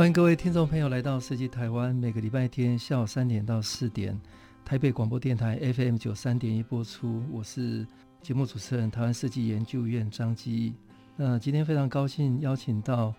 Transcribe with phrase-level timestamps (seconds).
[0.00, 4.18] 欢迎各位听众朋友来到设计台湾，每个礼拜天下午三点到四点，
[4.64, 7.22] 台北广播电台 FM 九三点一播出。
[7.30, 7.86] 我是
[8.22, 10.72] 节目主持人，台湾设计研究院张基。
[11.16, 13.12] 那今天非常高兴邀请到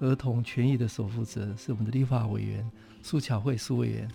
[0.00, 2.70] 儿童权益的守护者，是我们的立法委员
[3.02, 4.06] 苏巧慧苏委员。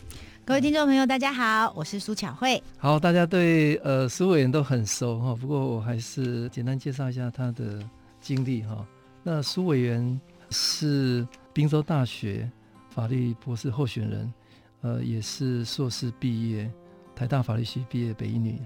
[0.46, 2.62] 各位听众朋友，大家好，我是苏巧慧。
[2.78, 7.84] 好，大家对呃苏委员都很熟哈，不过我还是简单介绍一下他的
[8.22, 8.86] 经历哈。
[9.24, 10.22] 那苏委员
[10.52, 11.28] 是。
[11.54, 12.50] 宾州大学
[12.90, 14.34] 法律博士候选人，
[14.82, 16.70] 呃，也是硕士毕业，
[17.16, 18.60] 台大法律系毕业，北一女。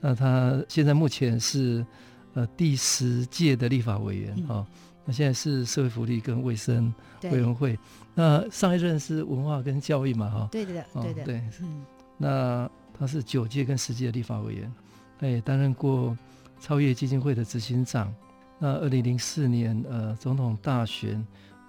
[0.00, 1.86] 那他现在目前是
[2.34, 4.66] 呃第十届的立法委员啊、嗯哦。
[5.04, 7.78] 那现在是社会福利跟卫生委员会。
[8.14, 10.48] 那上一任是文化跟教育嘛哈、哦？
[10.50, 11.42] 对的，对的，对。
[11.60, 11.84] 嗯。
[12.18, 14.72] 那他是九届跟十届的立法委员，
[15.18, 16.16] 他也担任过
[16.58, 18.12] 超越基金会的执行长。
[18.58, 21.24] 那二零零四年呃总统大选。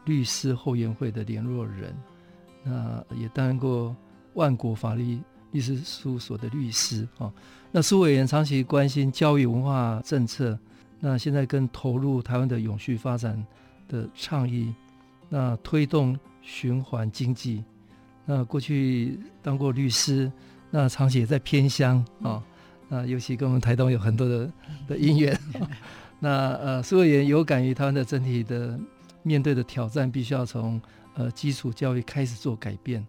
[0.05, 1.95] 律师后援会的联络人，
[2.63, 3.95] 那也担任过
[4.35, 5.19] 万国法律
[5.51, 7.31] 律师事务所的律师啊。
[7.71, 10.57] 那苏委员长期关心教育文化政策，
[10.99, 13.43] 那现在更投入台湾的永续发展
[13.87, 14.73] 的倡议，
[15.27, 17.63] 那推动循环经济。
[18.25, 20.31] 那过去当过律师，
[20.71, 22.43] 那长期也在偏乡啊。
[22.87, 24.51] 那尤其跟我们台东有很多的
[24.87, 25.37] 的因缘。
[26.19, 28.79] 那呃，苏委员有感于台湾的整体的。
[29.25, 30.79] 面对的挑战必须要从
[31.15, 33.03] 呃基础教育开始做改变，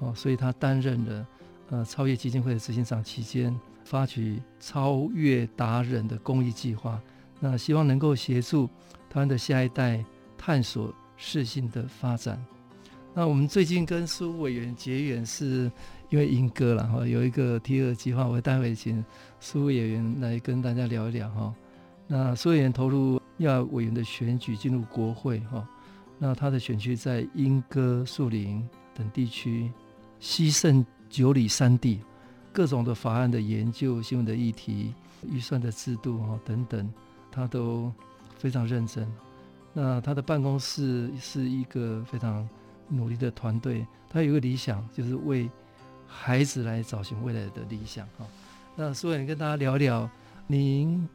[0.00, 1.26] 哦，所以他担任了
[1.70, 7.00] 呃超越基金会的执行长期间，发起超越达人的公益计划，
[7.38, 8.66] 那希望能够协助
[9.08, 10.04] 台湾的下一代
[10.36, 12.44] 探索适性的发展。
[13.14, 15.70] 那我们最近跟苏委员结缘是
[16.08, 19.04] 因为莺歌了哈，有一个 T 二计划，我待会请
[19.38, 21.54] 苏委员来跟大家聊一聊哈。
[22.08, 23.19] 那苏委员投入。
[23.40, 25.66] 要委员的选举进入国会哈，
[26.18, 28.62] 那他的选区在莺歌、树林
[28.94, 29.72] 等地区，
[30.18, 32.00] 西胜九里三地，
[32.52, 34.92] 各种的法案的研究、新闻的议题、
[35.26, 36.92] 预算的制度哈等等，
[37.32, 37.90] 他都
[38.36, 39.10] 非常认真。
[39.72, 42.46] 那他的办公室是一个非常
[42.88, 45.48] 努力的团队，他有一个理想，就是为
[46.06, 48.26] 孩子来找寻未来的理想哈。
[48.76, 50.06] 那苏委员跟大家聊聊
[50.46, 51.08] 您。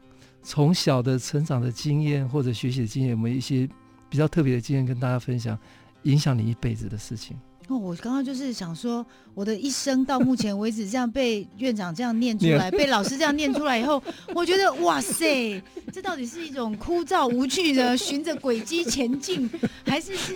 [0.48, 3.68] 从小的成长的经验或者学习的经验，有没有一些
[4.08, 5.58] 比较特别的经验跟大家分享，
[6.04, 7.36] 影响你一辈子的事情？
[7.68, 9.04] 哦，我刚刚就是想说，
[9.34, 14.00] 我的一生到目前为止，这样被院长这样念出来，被老师这样念出来以后，
[14.34, 15.60] 我觉得哇塞，
[15.92, 19.50] 这到底是一种枯燥无趣的循着轨迹前进，
[19.84, 20.34] 还是是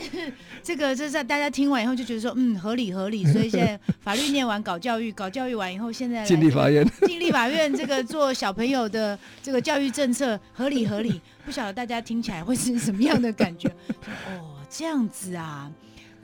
[0.62, 0.94] 这个？
[0.94, 3.24] 这在大家听完以后就觉得说，嗯，合理合理。
[3.32, 11.20] 所以现在法律念完搞教育，搞教育完以后，现在进立法院，进立法院这个做小朋友的这个教育政策，合理合理。
[11.46, 13.68] 不晓得大家听起来会是什么样的感觉？
[14.28, 15.70] 哦，这样子啊。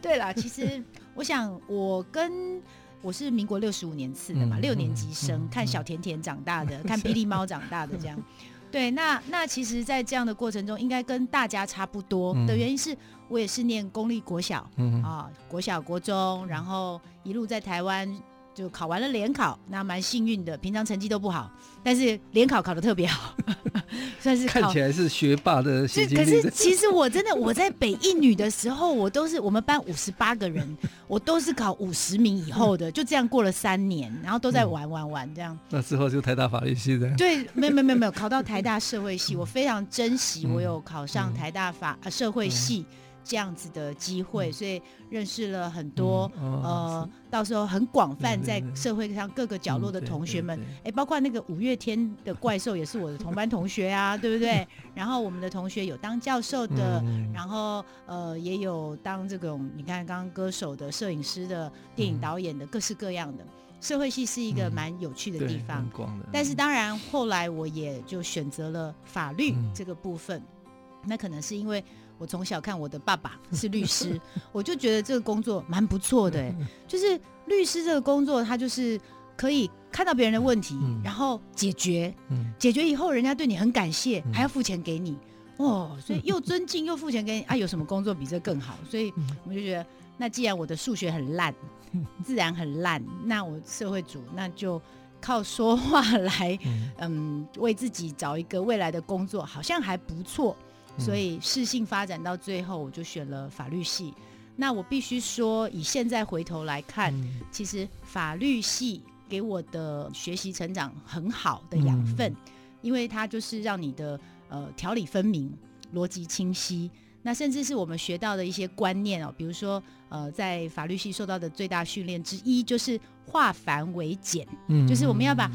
[0.07, 0.83] 对啦，其实
[1.15, 2.63] 我想，我跟
[3.03, 8.17] 我是民国六十五年次的嘛，六年级生，看小甜甜长大的， 看霹雳猫长大的这样。
[8.71, 12.97] 对，那那其实，在这样的过程中，应该跟大家差不多的原因是，
[13.29, 14.69] 我也是念公立国小，
[15.03, 18.09] 啊，国小国中，然后一路在台湾。
[18.57, 20.57] 就考完了联考，那蛮幸运的。
[20.57, 21.53] 平常成绩都不好，
[21.85, 23.35] 但是联考考的特别好，
[24.19, 25.87] 算是看起来是学霸的。
[25.87, 30.75] 是，可是其实我真的我在北一女的时候，我都是我们班五十八个人，
[31.07, 35.59] 我都是考五十名以后的，就这样过了三年，然后都在玩玩玩这样。
[35.69, 37.15] 那之后就台大法律系的。
[37.17, 42.87] 对，没有没有没有没有考到台大社会系， 我非常珍惜我有考上台大法呃社会系。
[43.27, 44.81] 这样子的机会，所以
[45.11, 54.65] 认识了很多、呃，到时候很广泛，在社会上各个角落的同学们，哎，包括那个五月天的怪兽也是我的同班同学啊， 对不对？
[54.95, 63.45] 然后我们的同学有当教授的，嗯、然后呃也有当这种你看刚刚歌手的、摄影师的、电影导演的，各式各样的。
[63.81, 71.83] 社会系是一个蛮有趣的地方，嗯、但是当然后来我也就选择了法律这个部分，嗯、那可能是因为。
[72.19, 74.21] 我从小看我的爸爸是律师，
[74.53, 76.55] 我就觉得这个工作蛮不错的。
[76.89, 79.01] 就是律师这个工作，他就是
[79.37, 82.15] 可以看到别人的问题，然后解决，
[82.59, 85.17] 解决以后人家对你很感谢，还要付钱给你。
[85.59, 88.79] 哦，所以又尊敬又付钱给你啊，有什么工作比这更好？
[88.91, 89.13] 所以
[89.47, 89.87] 我就觉得，
[90.19, 91.55] 那既然我的数学很烂，
[92.25, 94.81] 自然很烂，那我社会组那就
[95.21, 96.59] 靠说话来，
[96.99, 100.55] 嗯，为自己找一个未来的工作，好像还不错。
[100.99, 104.13] 所以适性发展到最后，我就选了法律系。
[104.57, 107.13] 那我必须说，以现在回头来看，
[107.51, 112.35] 其实法律系给我的学习成长很好的养分，
[112.83, 114.19] 因为它就是让你的。
[114.49, 115.53] 呃，条理分明，
[115.93, 116.89] 逻辑清晰。
[117.21, 122.97] 那甚至是我们学到的一些观念哦，比如说，呃，在法律系受到的最大训练之一就是
[123.27, 125.51] 化繁为简，嗯，就是我们要把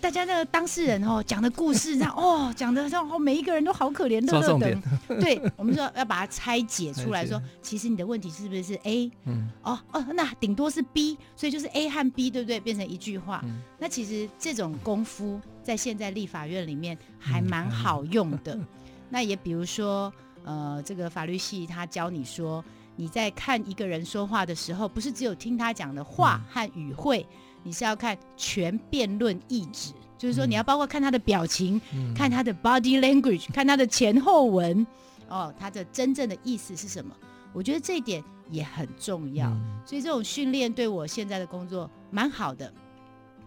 [0.00, 4.82] 大家那个当事人哦 讲的故事，这样哦讲的让哦每一个人都好可怜，乐乐等。
[5.20, 9.10] 对，我们说要把它拆解出来说，其实你的问题是不是是 A？
[9.24, 12.58] 嗯，哦哦，那顶多是 B，所以就是 A 和 B 对不对？
[12.60, 13.40] 变成一句话。
[13.44, 15.40] 嗯，那其实这种功夫。
[15.60, 18.66] 在现在立法院里面还蛮好用的，嗯、
[19.10, 20.10] 那也比如说，
[20.42, 22.64] 呃，这个法律系他教你说，
[22.96, 27.36] 你在看一个人说话的时候，不是只有听他讲的话和语汇，嗯、
[27.68, 34.86] 你是要看全辩论意志，就是说你要包括看他的表情，嗯、看他的 body language，看他的前后文，
[35.28, 37.14] 哦，他的真正的意思是什么？
[37.52, 42.72] 我觉得这一点也很重要，嗯、所以这种训练对我现在的工作蛮好的。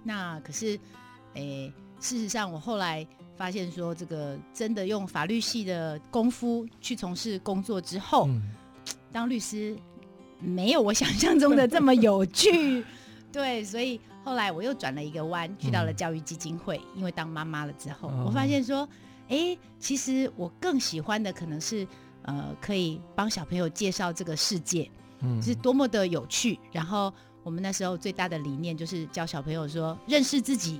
[0.04, 0.80] 那可是，
[1.34, 1.74] 诶。
[2.00, 3.06] 事实上，我后来
[3.38, 8.42] 发现说，这个真的用法律系的功夫去从事工作之后，嗯、
[9.12, 9.78] 当律师
[10.40, 12.84] 没有我想象中的这么有趣。
[13.32, 16.78] 对，所以后来我又转了一个弯，去到了教育基金会。
[16.78, 18.88] 嗯、因为当妈妈了之后，哦、我发现说，
[19.30, 21.88] 哎，其实我更喜欢的可能是，
[22.24, 24.90] 呃，可以帮小朋友介绍这个世界，
[25.20, 26.60] 嗯，是多么的有趣。
[26.72, 27.14] 然后
[27.44, 30.80] 我们那时候最大的理念就是教小朋友说，认识自己。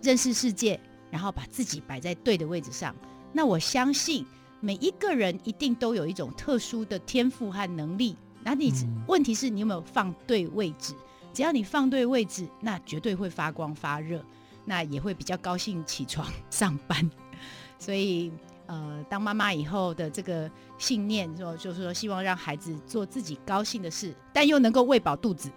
[0.00, 0.78] 认识世界，
[1.10, 2.94] 然后把自己摆在对的位置上。
[3.32, 4.24] 那我相信
[4.60, 8.16] 每一个人一定都有一种特殊的天赋和能力。
[8.44, 8.72] 那你
[9.08, 10.94] 问题是你有没有放对位置？
[11.38, 14.20] 只要你放对位置，那绝对会发光发热，
[14.64, 17.08] 那也会比较高兴起床上班。
[17.78, 18.32] 所以，
[18.66, 25.48] 呃，当妈妈以后的这个信念说，就是说希望让孩子做自己高兴的事，但又能够喂饱肚子。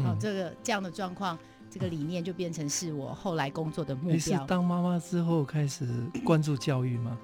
[0.00, 1.38] 哦，这个这样的状况。
[1.70, 4.12] 这个理念就变成是我后来工作的目标。
[4.12, 5.88] 你是当妈妈之后开始
[6.22, 7.18] 关注教育吗？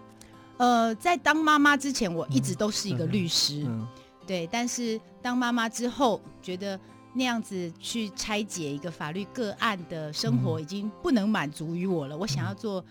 [0.57, 3.89] 呃，在当妈妈之前，我一直都是一个律师，嗯嗯、
[4.27, 4.47] 对。
[4.47, 6.81] 但是当妈妈之后，觉得
[7.15, 12.85] 那样子去拆解一个法律个案的生活已经不能满足于我了，嗯、我想要做。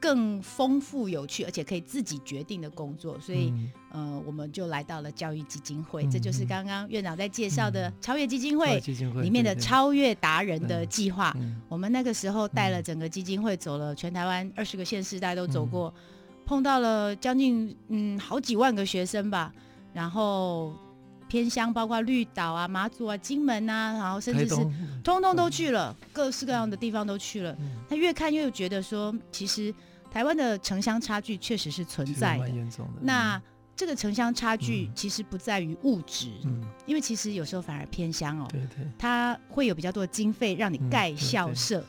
[0.00, 3.50] 更丰富、有趣，而且可以自己决定的工作，所以，
[3.92, 6.04] 嗯、呃，我们就来到了教育基金会。
[6.04, 8.78] 嗯、这就是刚刚院长在介绍的超越基金会
[9.22, 11.34] 里面的超越达人的计划。
[11.70, 16.02] 我们那个时候带了整个基金会走了全台湾二十个县市，大家都走过，嗯、
[16.44, 19.54] 碰到了将近嗯好几万个学生吧。
[19.94, 20.74] 然后
[21.34, 24.54] 偏乡包括绿岛啊、马祖啊、金门啊，然后甚至是
[25.02, 27.52] 通通都去了，嗯、各式各样的地方都去了。
[27.88, 29.74] 他、嗯、越看越觉得说，其实。
[30.12, 32.48] 台湾的城乡差距确实是存在的。
[33.00, 33.42] 那
[33.74, 36.30] 这个城乡差距其实不在于物质，
[36.86, 38.86] 因为其实有时候反而偏乡哦，对对。
[38.96, 41.84] 它会有比较多的经费让你盖校舍，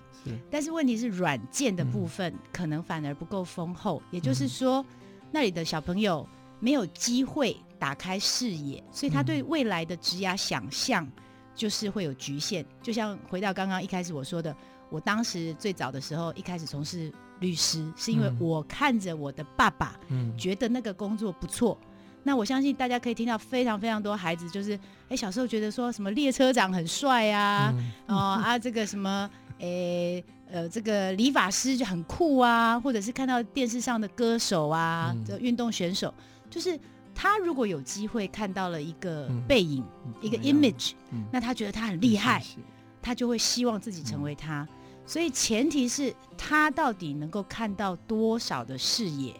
[0.50, 4.84] 但是问题是软件的部分可能反而不够丰厚，也就是说，
[5.32, 6.28] 那里的小朋友
[6.60, 11.08] 没有机会打开视野，所以他对未来的职涯想象
[11.53, 12.65] 就是会有局限。
[12.82, 14.55] 就像回到刚刚一开始我说的，
[14.89, 17.12] 我当时最早的时候一开始从事。
[17.41, 21.77] 律师是因为我看着我的爸爸，嗯觉得那个工作不错。
[21.82, 21.88] 嗯、
[22.24, 29.29] 那我相信大家可以听到非常非常多孩子，就是哎、欸、小时候觉得说什么列车长很帅啊，嗯、 哦啊这个什么
[29.60, 36.13] 诶、欸、呃这个理发师就很酷啊，或者是看到电视上的歌手啊，这运、嗯、动选手，
[36.50, 36.79] 就是
[37.15, 42.63] 他如果有机会看到了一个背影，嗯、一个 image，、嗯、那他觉得他很厉害，嗯、
[43.01, 44.62] 他就会希望自己成为他。
[44.69, 44.75] 嗯
[45.07, 49.36] 所以前提是他到底能够看到多少的视野，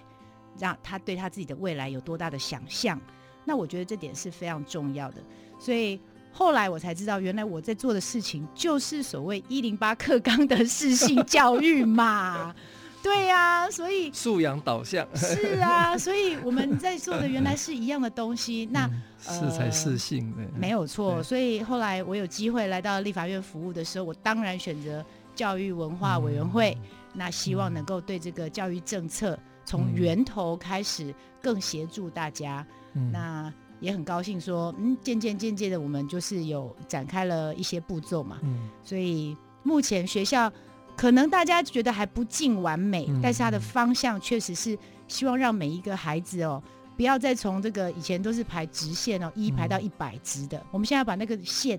[0.60, 3.02] 让他对他自己的未来有多大的想象。
[3.44, 5.24] 那我觉得这点是非常重要的。
[5.58, 6.00] 所以
[6.32, 12.54] 后来我才知道，原来我在做的事情就是所谓一零八课纲的适性教育嘛。
[13.06, 18.68] 对呀、啊，所以素养导向是啊， 所以我们在做的原来是一样的东西。
[18.74, 21.22] 那是才适性的没有错。
[21.22, 25.06] 所以后来我有机会来到立法院服务的时候，我当然选择。
[25.36, 32.66] 教育文化委员会，嗯、那希望能够对这个教育政策从源头开始更协助大家。
[32.94, 38.40] 嗯、那也很高兴说，嗯，渐渐渐渐的，我们就是有展开了一些步骤嘛。
[38.44, 40.50] 嗯、所以目前学校
[40.96, 46.62] 可能大家觉得还不尽完美，嗯、但是它的方向确实是希望让每一个孩子哦。
[46.98, 51.78] 不要再从这个以前都是排直线哦，一排到一百直的，嗯、我们现在把那个线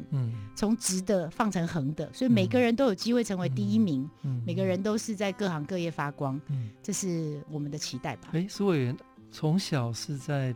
[0.55, 8.29] 从直的放成横的，所以每个人都有机会成为第一名，嗯、每个人都是在各行各业发光，嗯、这是我们的期待吧？
[8.33, 8.95] 哎，苏委员
[9.33, 10.55] 从小是在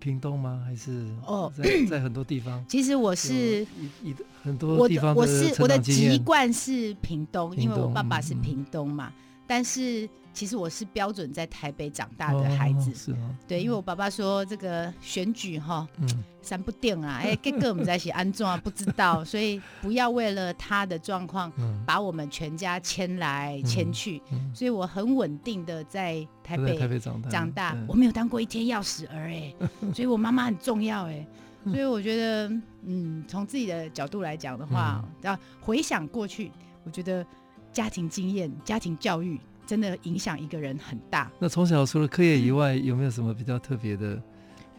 [0.00, 0.62] 屏东吗？
[0.66, 2.64] 还是哦，在 在很多地方？
[2.66, 3.64] 其实我是
[4.02, 10.08] 一很多地方的我是我的籍贯是屏东，因为我爸爸是屏东嘛，嗯、但是。
[10.32, 13.36] 其实我是标准在台北长大的孩子，哦、是吗？
[13.46, 16.08] 对，因为我爸爸说这个选举哈，嗯，
[16.40, 21.52] 三不定啊，哎，各个我们在一起安装啊，不知道，所以不要为了他的状况，
[21.84, 24.38] 把我们全家迁来迁去，嗯。
[24.38, 29.54] 嗯、所以我很稳定的在台北台北长大，长大，我没有当过一天钥匙儿哎，
[29.92, 31.26] 所以我妈妈很重要哎，
[31.64, 32.48] 所以我觉得，
[32.84, 36.50] 嗯，从自己的角度来讲的话，要、嗯、回想过去，
[36.84, 37.26] 我觉得
[37.72, 39.38] 家庭经验、家庭教育。
[39.70, 41.30] 真的影响一个人很大。
[41.38, 44.20] 那从小除了课业以外，有没有什么比较特别的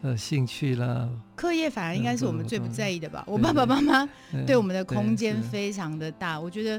[0.02, 1.08] 呃兴趣啦？
[1.34, 3.24] 课业反而应该是我们最不在意的吧。
[3.26, 4.06] 我爸爸妈妈
[4.46, 6.38] 对我们的空间非常的大。
[6.38, 6.78] 我觉得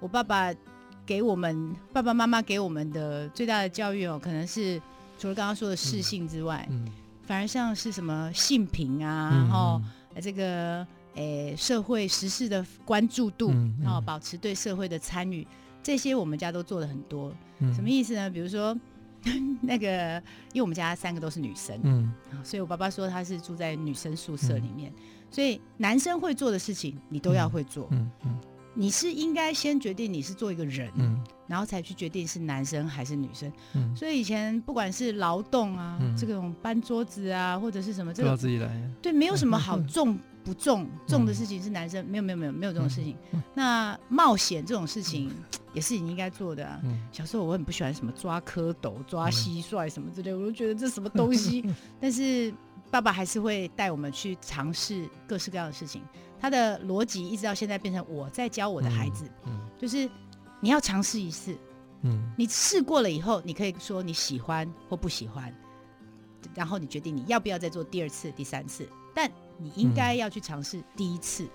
[0.00, 0.50] 我爸爸
[1.04, 4.80] 给我们爸爸妈妈给我们的最大的教育哦，可能是
[5.18, 6.66] 除了刚刚说的适性之外，
[7.24, 9.82] 反而像是什么性平啊，然后
[10.18, 13.52] 这个诶社会时事的关注度，
[13.82, 15.46] 然后保持对社会的参与。
[15.82, 18.28] 这些我们家都做了很多，嗯、什么意思呢？
[18.28, 18.76] 比如说，
[19.62, 20.16] 那个，
[20.52, 22.12] 因为我们家三个都是女生，嗯，
[22.44, 28.40] 所以我爸爸说他是住在女生宿舍里面，嗯、所以男生会做的事情你都要会做，嗯嗯，嗯
[28.72, 38.70] 你是应该先决定你是做一个人，嗯，然后才去决定是男生还是女生，嗯，所以以前不管是劳动啊，嗯、这种搬桌子啊，或者是什么，这个自己来，
[39.02, 40.16] 对，没有什么好重。
[40.42, 43.16] 不重重的事情是男生，没有没有没有没有这种事情。
[43.54, 45.30] 那冒险这种事情
[45.74, 46.80] 也是你应该做的啊。
[47.12, 51.64] 小时候我很不喜欢什么抓蝌蚪、抓蟋蟀什么之类，我都觉得这什么东西。
[52.00, 52.52] 但是
[52.90, 56.02] 爸爸还是会带我们去尝试各式各样的事情。
[56.40, 59.30] 他的逻辑一直到现在变成我在教我的孩子，
[59.78, 60.08] 就是
[60.58, 61.54] 你要尝试一次，
[62.34, 65.54] 你试过了以后，你可以说你喜欢或不喜欢，
[66.54, 69.30] 然后你决定你要不要再做第二次、第三次，但。
[69.60, 71.50] 你应该要去尝试第一次，嗯、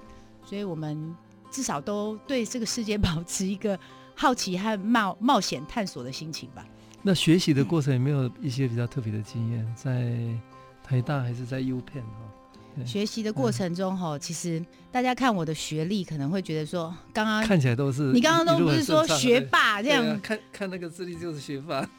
[0.46, 1.16] 所以我们
[1.50, 3.78] 至少都对这个世界保持一个
[4.14, 6.66] 好奇和冒冒险探索的心情吧。
[7.02, 9.66] 那学习的过程有没有一些比较特别的经验？
[9.66, 12.84] 嗯、在台大还是在 UPenn 哈？
[12.86, 21.90] 学习的过程中哈，嗯、其实大家看我的学历可能会觉得说，刚刚看起来都是你刚刚都不是说学霸这样，啊、看看那个资历就是学霸。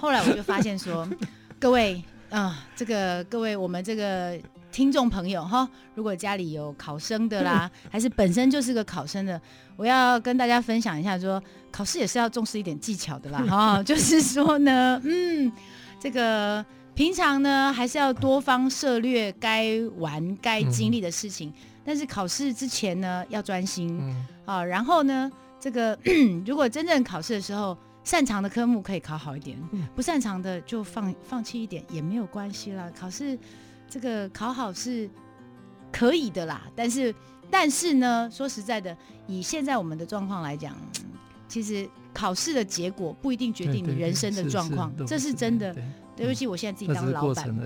[0.00, 1.06] 后来我就发现说，
[1.58, 4.40] 各位啊、呃，这个各位我们这个。
[4.72, 9.40] 听众朋友哈，如果家里有考生的啦， 还是本身就是个考生的，
[9.76, 13.82] 我要跟大家分享一下说，说考试也是要重视一点技巧的啦哈。
[13.84, 15.50] 就是说呢，嗯，
[15.98, 21.52] 这个平常呢还是要多方涉略该玩该经历的事情，
[21.84, 24.00] 但是考试之前呢要专心
[24.44, 24.64] 啊。
[24.64, 25.98] 然后呢，这个
[26.46, 29.58] 如果真正考试的时候，擅长的科目可以考好一点，
[29.96, 32.88] 不擅长的就放放弃一点也没有关系啦。
[32.96, 33.36] 考试。
[33.90, 35.10] 这个考好是
[35.90, 37.12] 可以的啦，但是
[37.50, 40.76] 但是呢，说实在的，以现在我们的状况来讲，
[41.48, 45.74] 其实考试的结果不一定决定你人生的状况，这是真的。
[46.16, 47.56] 对不起，我现在自己当老板，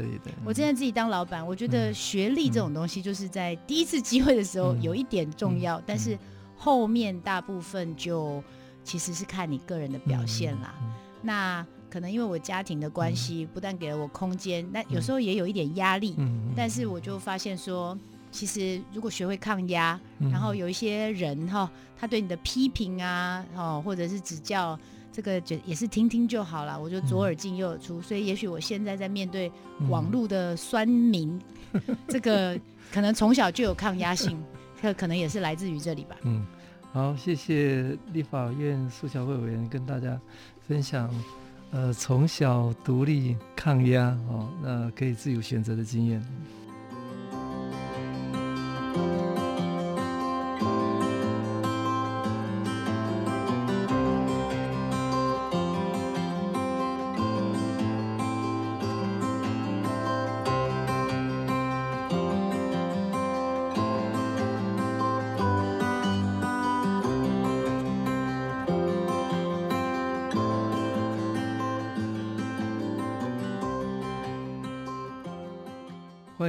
[0.44, 6.16] 我现在自己当老板，我觉得学历这种东西就是在第一次机会的时候有一点重要，但是
[6.56, 8.42] 后面大部分就
[8.84, 10.74] 其实是看你个人的表现啦。
[11.20, 11.66] 那。
[11.94, 16.16] 可能因为我家庭的关系，不但给了我空间，那有时候也有一点压力。
[16.56, 17.96] 但是我就发现说，
[18.32, 24.76] 其实如果学会抗压，然后有一些人哈，他对你的批评啊，哦，或者是指教，
[25.12, 26.76] 这个就也是听听就好了。
[26.76, 29.48] 我就左耳进右耳出，所以也许我现在在面对
[29.88, 31.40] 网络的酸民，
[32.08, 32.58] 这个
[32.92, 34.36] 可能从小就有抗压性，
[34.82, 36.16] 这可能也是来自于这里吧。
[36.22, 36.44] 嗯，
[36.92, 40.20] 好，谢谢立法院苏小慧委员跟大家
[40.66, 41.08] 分享。
[41.74, 46.24] 呃，从小独立抗压哦，那可以自由选择的经验。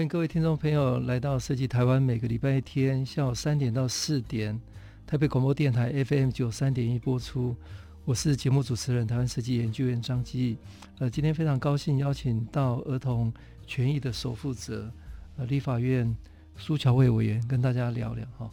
[0.06, 4.60] 迎各位听众朋友来到设计台湾，每个礼拜天下午三点到四点，
[5.08, 7.56] 台北广播电台 FM 九三点一播出。
[8.04, 10.58] 我是节目主持人台湾设计研究员张基。
[11.00, 13.34] 呃，今天非常高兴邀请到儿童
[13.66, 14.92] 权益的守护者，
[15.38, 16.16] 呃，立法院
[16.56, 18.48] 苏乔慧委员跟大家聊聊哈。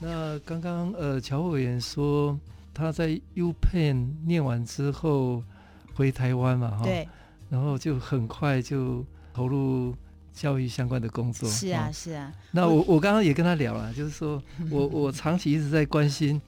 [0.00, 2.36] 那刚刚呃，乔慧委员说
[2.74, 5.44] 他在 U Penn 念完之后
[5.94, 7.08] 回台湾嘛哈，对，
[7.48, 9.94] 然后就很快就投入。
[10.36, 14.40] 教育相关的工作是啊是啊，那我我刚刚也跟他聊了，就是说
[14.70, 16.38] 我我长期一直在关心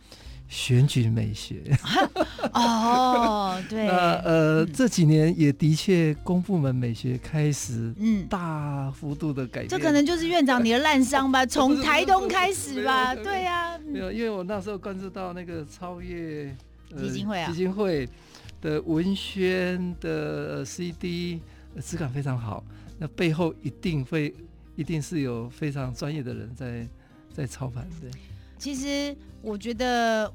[0.46, 1.62] 选举美学。
[2.52, 3.86] 哦，对。
[3.88, 9.68] 那呃这几年也的确公部门美学开始嗯大幅度的改变。
[9.68, 13.78] 这可能就是院长你的烂伤吧，从台东开始吧，对呀。
[13.86, 16.54] 没有，因为我那时候关注到那个超越
[16.94, 18.06] 基金会啊，基金会
[18.60, 21.40] 的文宣的 CD
[21.80, 22.62] 质感非常好。
[22.98, 24.34] 那背后一定会，
[24.76, 26.88] 一定是有非常专业的人在
[27.32, 28.10] 在操盘对。
[28.58, 30.32] 其实我觉得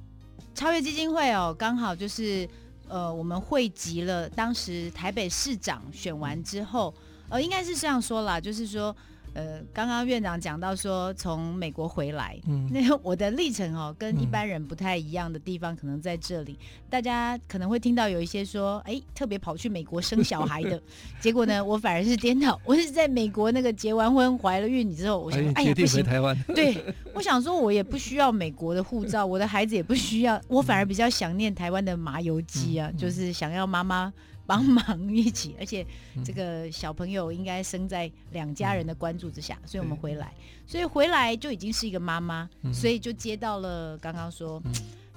[0.56, 2.48] 超越基金会哦，刚好就是
[2.88, 6.94] 呃，我们汇集了当时台北市长选完之后，
[7.30, 8.96] 呃，应该是这样说啦，就是说。
[9.34, 20.82] 呃，刚刚院长讲到说从美国回来，嗯，那我的历程哦，跟一般人不太一样的地方，可能在这里，嗯、大家可能会听到有一些说，哎，特别跑去美国生小孩的，
[21.20, 26.76] 结果呢，我反而是颠倒，我是在美国那个结完婚怀了孕之后，我想，哎呀，不行，台湾，对，
[27.14, 34.14] 我想说，我也不需要美国的护照，我的孩子也不需要，我反而比较想念台湾的麻油鸡啊，嗯、就是想要妈妈。
[34.46, 35.86] 帮忙一起，而且
[36.24, 40.34] 这个小朋友应该生在两家人的关注之下，所以我们回来，
[40.68, 44.62] 所以回来就已经是一个妈妈，所以就接到了刚刚说，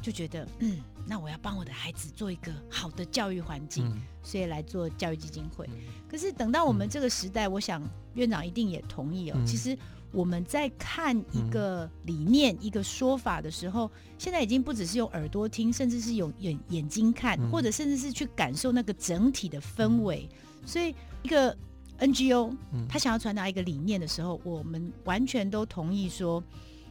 [0.00, 3.90] 就觉得嗯，那我要帮我的孩子做一个好的教育环境，
[4.22, 5.68] 所以来做教育基金会。
[6.08, 7.82] 可是等到我们这个时代，我想
[8.14, 9.76] 院长一定也同意哦，其实。
[10.12, 20.28] 我们在看一个理念、嗯、一个说法的时候，现在已经不只是用耳朵听，甚至是用眼眼睛看，嗯、或者甚至是去感受那个整体的氛围。
[20.30, 21.54] 嗯、所以，一个
[21.98, 22.54] NGO，
[22.88, 26.42] 他想要传达一个理念的时候，我们完全都同意说，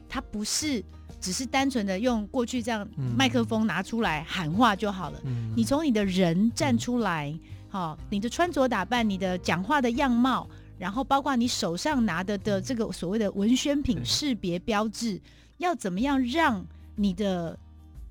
[0.07, 0.83] 他不是
[1.19, 5.19] 只是单纯的用过去这样麦克风拿出来喊话就好了。
[5.23, 7.33] 嗯、你从你的人站出来，
[7.69, 10.47] 好、哦，你的穿着打扮，你的讲话的样貌。
[10.77, 15.19] 然后包括你手上拿的的这个所谓的文宣品识别标志，
[15.57, 17.57] 要怎么样让你的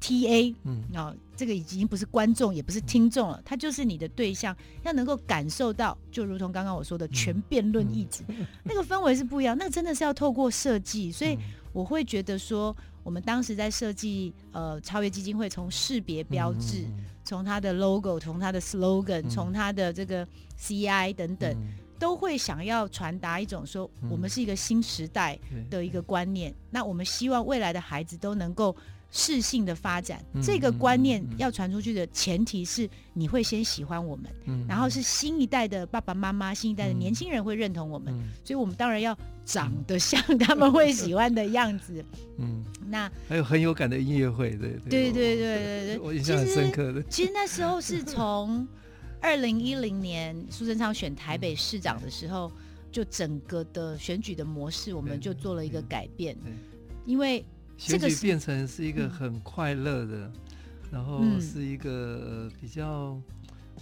[0.00, 8.22] TA，嗯，啊，这个已经不是观众，也不是听众了，他就是你的对象，要能够感受到，就如同刚刚我说的全辩论意志，
[8.64, 11.38] 那个氛围是不一样，那真的是要透过设计，所以
[11.72, 16.84] 我会觉得说，我们当时在设计呃超越基金会，从识别标志，
[17.24, 20.26] 从它的 logo，从它的 slogan，从它的这个
[20.58, 21.56] CI 等等。
[21.98, 25.38] 都会想要传达一种说，我们是一个新时代
[25.70, 26.50] 的一个观念。
[26.50, 28.74] 嗯、那我们希望未来的孩子都能够
[29.10, 30.24] 适性的发展。
[30.32, 38.12] 嗯、这个观念要传出去的前提是，你会先喜欢我们，嗯、然后是新一代的爸爸妈妈、新一代的年轻人会认同我们。
[38.12, 42.04] 嗯、所以，我们当然要长得像他们会喜欢的样子。
[42.38, 47.02] 嗯，那还有很有感的音乐会，对对对对对对，我印象很深刻的。
[47.08, 48.66] 其实那时候是从。
[49.24, 52.52] 二零一零年苏贞昌选台北市长的时候，
[52.92, 56.36] 就整个的选举的模式，我们就做了一个改变，
[57.06, 57.42] 因为
[57.78, 60.30] 选举变成是一个很快乐的，
[60.92, 63.18] 然后是一个比较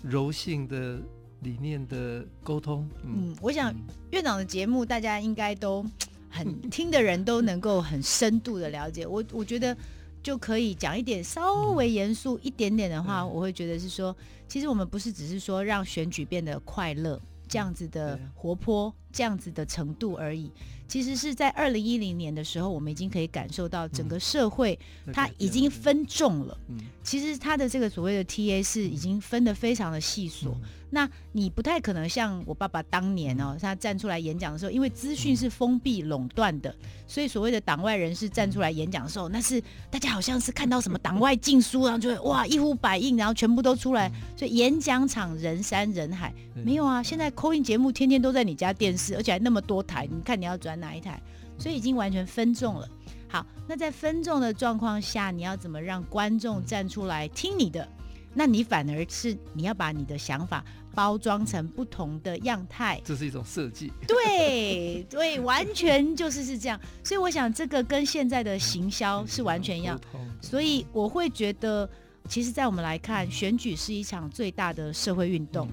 [0.01, 1.01] 柔性的
[1.41, 2.89] 理念的沟通。
[3.05, 3.75] 嗯，我想
[4.13, 5.85] 院长的节目大家应该都
[6.31, 9.05] 很 听的人都能够很深度的了解。
[9.05, 9.77] 我我觉得。
[10.23, 20.51] 就可以讲一点稍微严肃一点点的话，嗯、我会觉得是说，其实我们不是只是说让选举变得快乐这样子的活泼这样子的程度而已。
[20.89, 24.79] 其实是在二零一零年的时候，我们已经可以感受到整个社会
[25.11, 26.59] 它已经分众了。
[27.03, 30.53] 其实它的这个所谓的 TA 是已经分得非常的细琐。
[30.95, 36.75] 那你不太可能像我爸爸当年哦，他站出来演讲的时候，因为资讯是封闭垄断的，
[37.07, 39.59] 所以所谓的党外人士站出来演讲的时候，那是
[39.91, 46.31] 大家好像是看到什么党外禁书，然后就会哇一呼百应，然后全部都出来，所以演讲场人山人海。
[46.63, 51.21] 没有啊，现在 call in 节目天天都在你家电视，而且还那么多台，你看你要转哪一台？
[51.59, 52.89] 所以已经完全分众了。
[53.29, 57.87] 好，那在分众的状况下，你要怎么让观众站出来听你的？
[58.35, 60.65] 那你反而是你要把你的想法。
[60.95, 63.91] 包装成不同的样态，这是一种设计。
[64.07, 66.79] 对对，完全就是是这样。
[67.03, 69.99] 所以我想，这个跟现在的行销是完全一样。
[70.43, 71.89] 所以我会觉得，
[72.29, 75.67] 其实，在我们来看，选举是一场最大的社会运动。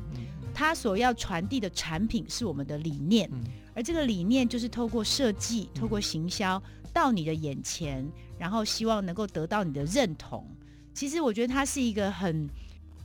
[0.59, 3.29] 它所要传递的产品是我们的理念，
[3.73, 8.05] 而这个理念就是透过设计、透过行销到你的眼前，
[8.37, 10.45] 然后希望能够得到你的认同。
[10.93, 12.49] 其实我觉得它是一个很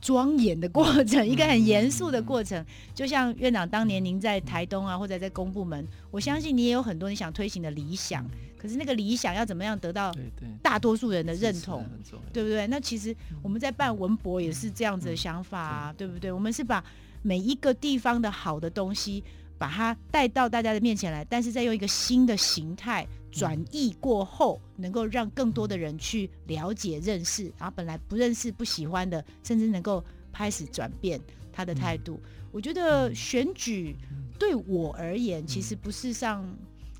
[0.01, 2.61] 庄严的过程，一个很严肃的过程。
[2.93, 8.29] 就像院长当年您在台东啊，或者在公部门，我相信你也有很多你想推行的理想。
[8.57, 10.13] 可是那个理想要怎么样得到
[10.61, 11.85] 大多数人的认同，
[12.33, 12.67] 对不对？
[12.67, 16.29] 那其实我们在办文博也是这样子的想法啊，对不对？
[16.33, 16.83] 我们是把
[17.25, 19.23] 每一个地方的好的东西，
[19.57, 31.19] 把它带到大家的面前来，但是再用一个新的形态转译过后，能够让更多的人去了解、认识，然后本来不认识、不喜欢的，甚至能够开始转变
[31.51, 32.21] 他的态度。
[32.51, 33.95] 我觉得选举
[34.37, 36.45] 对我而言，其实不是像。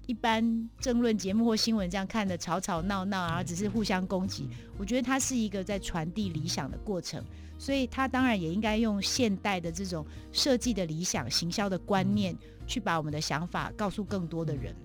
[0.07, 4.47] 一般政论节目或新闻这样看的吵吵闹闹，然后只是互相攻击。
[4.77, 7.23] 我觉得它是一个在传递理想的过程，
[7.57, 12.35] 所以他当然也应该用现代的这种设计的理想、行销的观念，
[12.67, 14.75] 去把我们的想法告诉更多的人。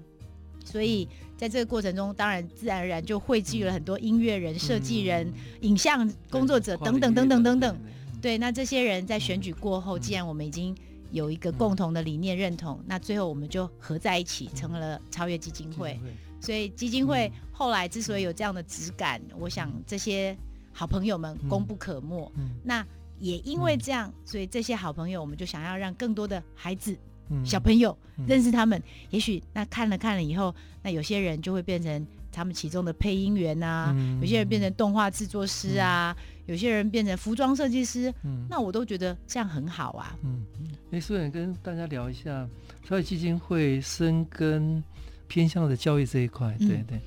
[0.64, 7.76] 所以在这个过程中，当然自然而然就汇聚了很多音乐人、设计人、影像工作者等等等等等等。
[8.20, 10.76] 对，那这些人在选举过后，既然我们已经。
[11.12, 15.98] 有一个共同的理念认同，嗯、那最后我们就合在一起，成了超越基金会。
[16.04, 20.38] 嗯、所以基金会后来之所以有这样的质感，嗯、我想这些
[20.72, 22.30] 好朋友们功不可没。
[22.36, 22.86] 嗯、那
[23.18, 26.96] 也因为这样，嗯、所以这些好朋友，我们就想要让更多的孩子、
[27.28, 28.78] 嗯、小朋友认识他们。
[28.78, 36.16] 嗯、也许那看了看了以后，那有些人就会变成他们其中的配音员啊，嗯、有些人变成动画制作师啊。
[36.18, 40.18] 嗯有些人变成服装设计师，嗯，那我都觉得这样很好啊。
[40.24, 40.44] 嗯，
[40.90, 42.48] 哎，苏远跟大家聊一下
[42.84, 44.82] 超越基金会深耕
[45.28, 46.52] 偏向的教育这一块。
[46.58, 47.00] 对对，嗯、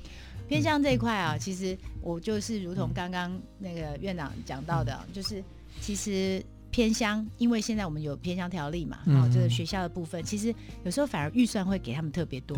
[0.48, 5.42] 偏向这一块啊，嗯、其实我就是如同刚刚那个院长讲到的，嗯、就是
[5.80, 10.54] 其实偏乡，因为现在我们有偏乡条例嘛，然后这个学校的部分，其实
[10.84, 12.56] 有时候反而预算会给他们特别多。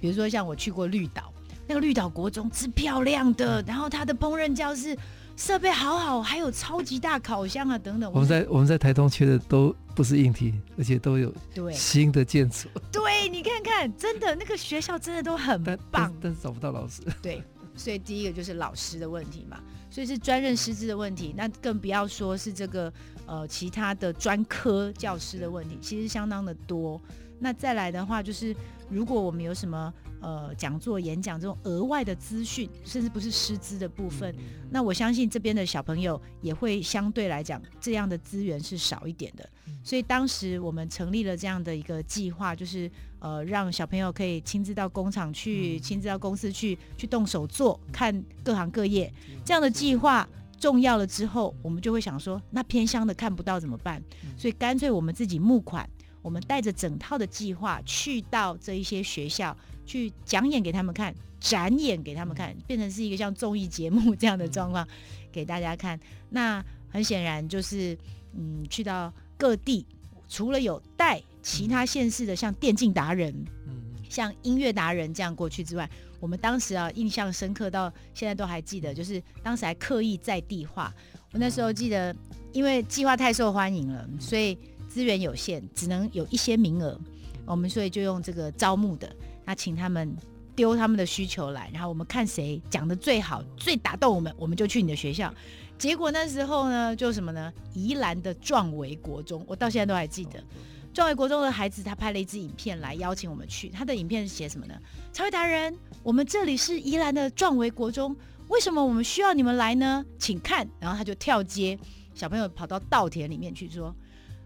[0.00, 1.32] 比如说像我去过绿岛，
[1.66, 4.96] 那个绿岛国中是漂亮的，嗯、然后它的烹饪教室。
[5.36, 8.08] 设备好好，还有超级大烤箱啊，等等。
[8.12, 11.32] 我们在我们在台东缺的都不是硬体，而且都有
[11.72, 12.68] 新的建筑。
[12.90, 17.02] 对，你看看，真的那个学校真的都很棒，但，但是找不到老师。
[17.22, 17.42] 对，
[17.76, 22.92] 所以第一个就是老师的问题嘛，所以是专任师资的问题，那更不要说是这个
[23.26, 27.00] 呃其他的专科教师的问题，其实相当的多。
[27.44, 28.56] 那再来的话，就是
[28.88, 29.92] 如果我们有什么。
[30.20, 39.46] 呃，讲座、演讲这种额外的资讯，甚至不是师资的部分，嗯、那我相信这边的小朋友也会相对来讲，这样的资源是少一点的。
[39.66, 49.12] 嗯、所以当时我们成立了这样的一个计划，就是呃，让小朋友可以亲自到工厂去，嗯、亲自到公司去，去动手做，看各行各业
[49.44, 50.26] 这样的计划
[50.58, 54.02] 重要了之后，我们就会想说，那偏乡的看不到怎么办？
[54.38, 55.86] 所以干脆我们自己募款，
[56.24, 59.56] 我们带着整套的计划去到这一些学校。
[59.86, 64.88] 去讲演给他们看，展演给他们看，变成是一个像综艺节目这样的状况，
[65.30, 66.00] 给大家看。
[66.30, 67.94] 那很显然就是，
[68.32, 69.84] 嗯，去到各地，
[70.26, 73.34] 除了有带其他县市的，像电竞达人，
[74.08, 75.86] 像音乐达人这样过去之外，
[76.18, 80.90] 我们当时啊印象深刻到现在都还记得，就是当时还刻意在地化。
[81.32, 82.16] 我那时候记得，
[82.52, 84.56] 因为计划太受欢迎了，所以
[84.94, 86.96] 资源有限，只能有一些名额，
[87.44, 89.10] 我们所以就用这个招募的。
[89.44, 90.16] 那请他们
[90.54, 95.34] 丢他们的需求来，然后我们看谁讲得最好、最打动我们，我们就去你的学校。
[95.76, 97.52] 结果那时候呢，就什么呢？
[97.74, 100.40] 宜兰的壮围国中，我到现在都还记得。
[100.92, 104.74] 壮围国中的孩子他拍了一支影片来邀请我们去，他的影片是写什么呢？
[105.12, 108.14] 超越达人，我们这里是宜兰的壮围国中，
[108.46, 110.06] 为什么我们需要你们来呢？
[110.20, 111.76] 请看，然后他就跳街，
[112.14, 113.92] 小朋友跑到稻田里面去说：“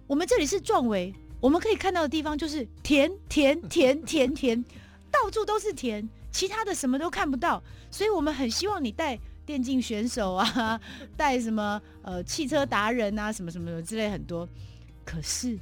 [0.09, 4.65] 我们这里是壮围，我们可以看到的地方就是田田田田田。
[5.13, 10.81] ”到处都是田，其他的什么都看不到，所以我们很希望你带电竞选手啊，
[11.15, 14.49] 带什么呃汽车达人啊，什么什么什么之类很多。
[15.05, 15.59] 可是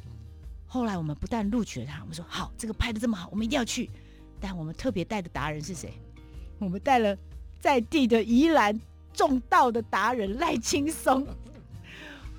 [0.65, 3.91] 后来我们不但录取了他，我们说好，这个拍的这么好，我们一定要去。
[4.41, 5.93] 但我们特别带的达人是谁？
[6.61, 7.17] 我们带了
[7.59, 8.81] 在地的宜兰
[9.13, 11.27] 种稻的达人赖青松。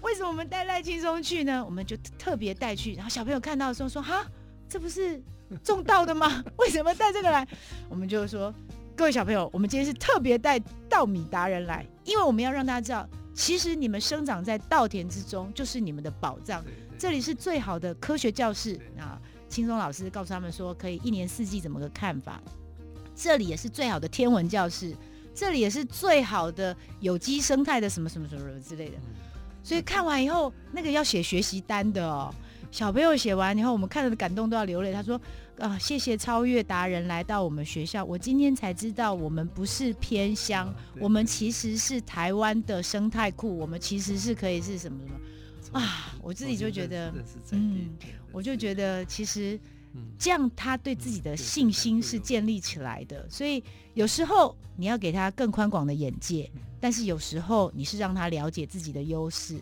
[0.07, 1.63] 为什么我们带赖青松去呢？
[1.63, 4.25] 我们就特别带去，然后小朋友看到的时候说：哈，
[4.69, 5.21] 这不是。
[5.63, 6.43] 种稻的吗？
[6.59, 7.47] 为什么带这个来？
[7.87, 8.53] 我们就说，
[8.97, 16.61] 各位小朋友，我们今天是特别带稻米达人来，因为我们要让大家知道，其实你们生长在稻田之中，就是你们的宝藏。
[16.97, 19.21] 这里是最好的科学教室啊！
[19.47, 22.41] 青松老师告诉他们说，可以一年四季怎么个看法？
[23.15, 24.93] 这里也是最好的天文教室，
[25.33, 28.97] 这里也是最好的有机生态的什么什么什么什么之类的。
[29.67, 32.33] 所以看完以后，那个要写学习单的哦。
[32.71, 34.93] 小朋友写完以后，我们看着感动都要流泪。
[34.93, 35.17] 他说
[35.59, 44.97] ：“啊、呃，谢谢超越达人来到我们学校，我今天才知道我们不是偏乡，啊、我们其实是台湾的生态库，我们其实是可以是什么
[45.61, 46.15] 什么啊！
[46.21, 47.13] 我自己就觉得，
[47.51, 47.89] 嗯，
[48.31, 49.59] 我就觉得其实
[50.19, 53.27] 这样他对自己的信心是建立起来的。
[53.29, 59.59] 所以有时候你要给他更宽广的眼界，但是有时候你是让他了解自己的优势。”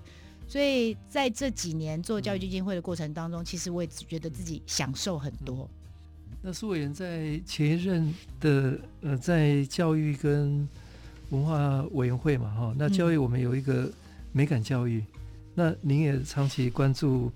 [0.47, 5.67] 所以在这几年做教育基金会的过程当中，其实我也觉得自己享受很多。
[6.39, 10.69] 那苏委员在前一任的呃，在教育跟
[11.31, 13.91] 文化委员会嘛，哈，那教育我们有一个
[14.31, 15.05] 美感教育，嗯、
[15.55, 17.31] 那您也长期关注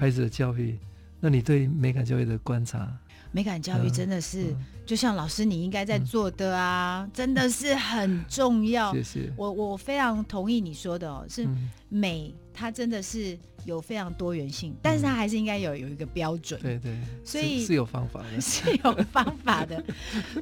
[0.00, 0.78] 孩子的教育，嗯、
[1.24, 2.86] 那你对美感教育的观察？
[3.32, 8.92] 美感教育真的是，嗯、就像老师你应该在做的啊，嗯、真的是很重要。
[8.92, 9.32] 谢谢。
[9.34, 11.48] 我我非常同意你说的哦，是
[11.88, 16.60] 美，它真的是有非常多元性，嗯、但是它还是应该有有一个标准。
[16.60, 16.94] 对对。
[17.24, 18.28] 所以是，是有方法的。
[18.38, 19.82] 是有方法的。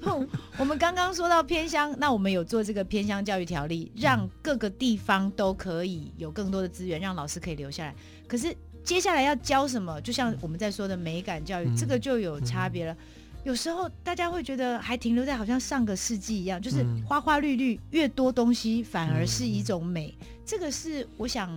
[0.58, 7.94] 我们刚刚说到偏乡，那我们有做这个偏乡教育条例，让各个地方都可以有更多的资源，让老师可以留下来。
[8.26, 8.52] 可是。
[8.84, 10.00] 接下来要教什么？
[10.00, 12.92] 就像我们在说的美感教育，嗯、这个就有差别了。
[12.92, 12.98] 嗯、
[13.44, 20.12] 有时候大家会觉得还停留在好像上个世纪一样，就是花花绿绿，越多东西反而是一种美。
[20.20, 21.48] 嗯、这个是我想，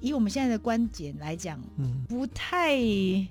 [0.00, 2.76] 以我们现在的观点来讲，嗯、不太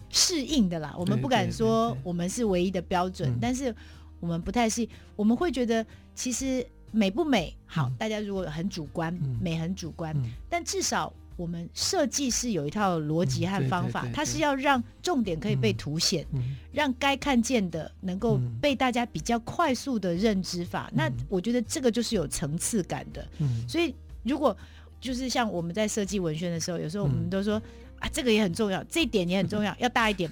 [0.10, 0.96] 适应的啦。
[0.98, 3.76] 我们不敢说我们是唯一的标准，但是
[4.22, 4.90] 我们不太适应。
[5.18, 11.12] 我们会觉得其实美不美好，大家如果很主观，嗯、美很主观，嗯、但至少。
[11.40, 16.28] 我们设计是有一套逻辑和方法，它是要让重点可以被凸显，
[16.74, 20.92] 让该看见的能够被大家比较快速的认知法。
[20.94, 23.26] 那我觉得这个就是有层次感的。
[23.70, 24.56] 所以如果
[25.00, 27.56] 就是像我们在设计文宣的时候，有时候我们都说
[28.00, 30.30] 啊，这个也很重要，这一点也很重要， 要大一点，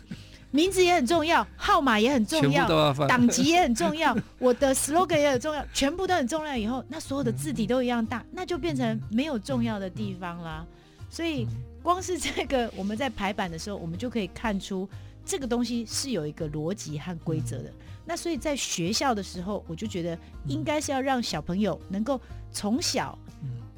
[0.52, 6.58] 名字也很重要，号码也很重要，党籍也很重要， 我的 slogan 也很重要，全部都很重要。
[6.58, 10.68] 以后那所有的字体都一样大，那就变成没有重要的地方啦。
[11.10, 11.48] 所以，
[11.82, 14.88] 光是这个，我们在排版的时候，我们就可以看出
[15.26, 17.72] 这个东西是有一个逻辑和规则的。
[18.06, 22.20] 那所以在学校的时候，我就觉得应该是要让小朋友能够
[22.52, 23.18] 从小，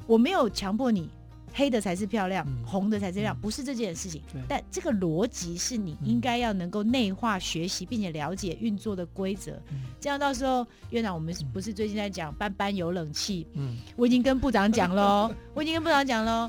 [0.06, 1.08] 我没有强迫你
[1.52, 4.22] 黑的才是漂亮，红的才是亮，不是这件事情。
[4.48, 9.60] 但这个逻辑是你应该要能够内化学习，并且了解运作的规则。
[10.00, 13.48] 这样到时候院长，我们不是最近在讲班班有冷气？
[13.54, 16.48] 嗯，我已经跟部长讲喽， 我已经跟部长讲喽。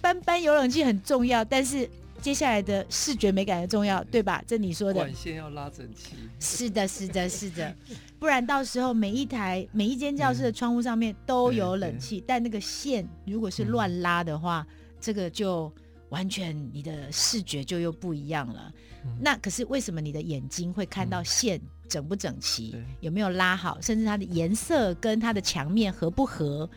[0.00, 1.88] 班班有冷气很重要，但是
[2.20, 4.42] 接下来的视觉美感很重要，对吧？
[4.46, 4.94] 这你说的。
[4.94, 6.16] 管线要拉整齐。
[6.38, 7.74] 是的，是的，是的，
[8.18, 15.72] 不然到时候每一台、每一间教室的窗户上面都有冷气，但那个线如果是乱拉的话，嗯、这个就
[16.10, 18.72] 完全你的视觉就又不一样了。
[19.04, 21.58] 嗯、那可是为什么你的眼睛会看到线
[21.88, 26.68] 整不整齐，嗯、有没有拉好，甚至它的颜色跟它的墙面合不合？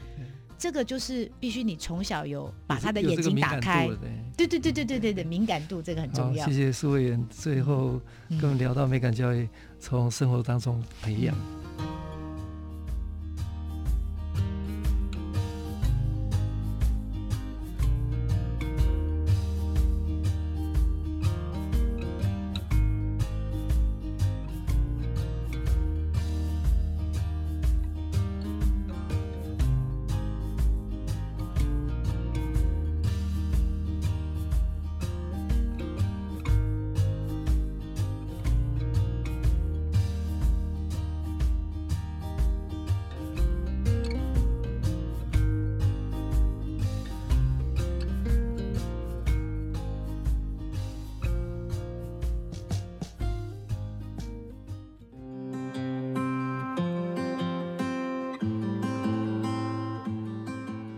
[0.63, 4.47] 这个就是必须你从小有把他的眼睛打开，对。
[4.47, 6.45] 对对对对对对，敏感度这个很重要。
[6.45, 7.99] 谢谢苏委员，最后
[8.30, 9.45] 跟我们聊到美感教育，
[9.78, 11.36] 从生活当中培养。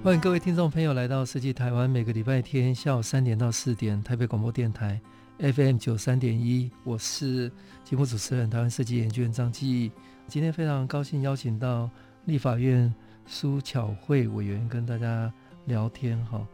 [0.06, 5.02] 欢迎各位听众朋友来到设计台湾，每个礼拜天下午三点到四点，台北广播电台
[5.40, 7.52] FM 九三点一，我是
[7.84, 9.92] 节目主持人台湾设计研究员张继义。
[10.28, 11.90] 今天非常高兴邀请到
[12.26, 12.94] 立法院
[13.26, 15.34] 苏巧慧委员跟大家
[15.66, 16.48] 聊天哈。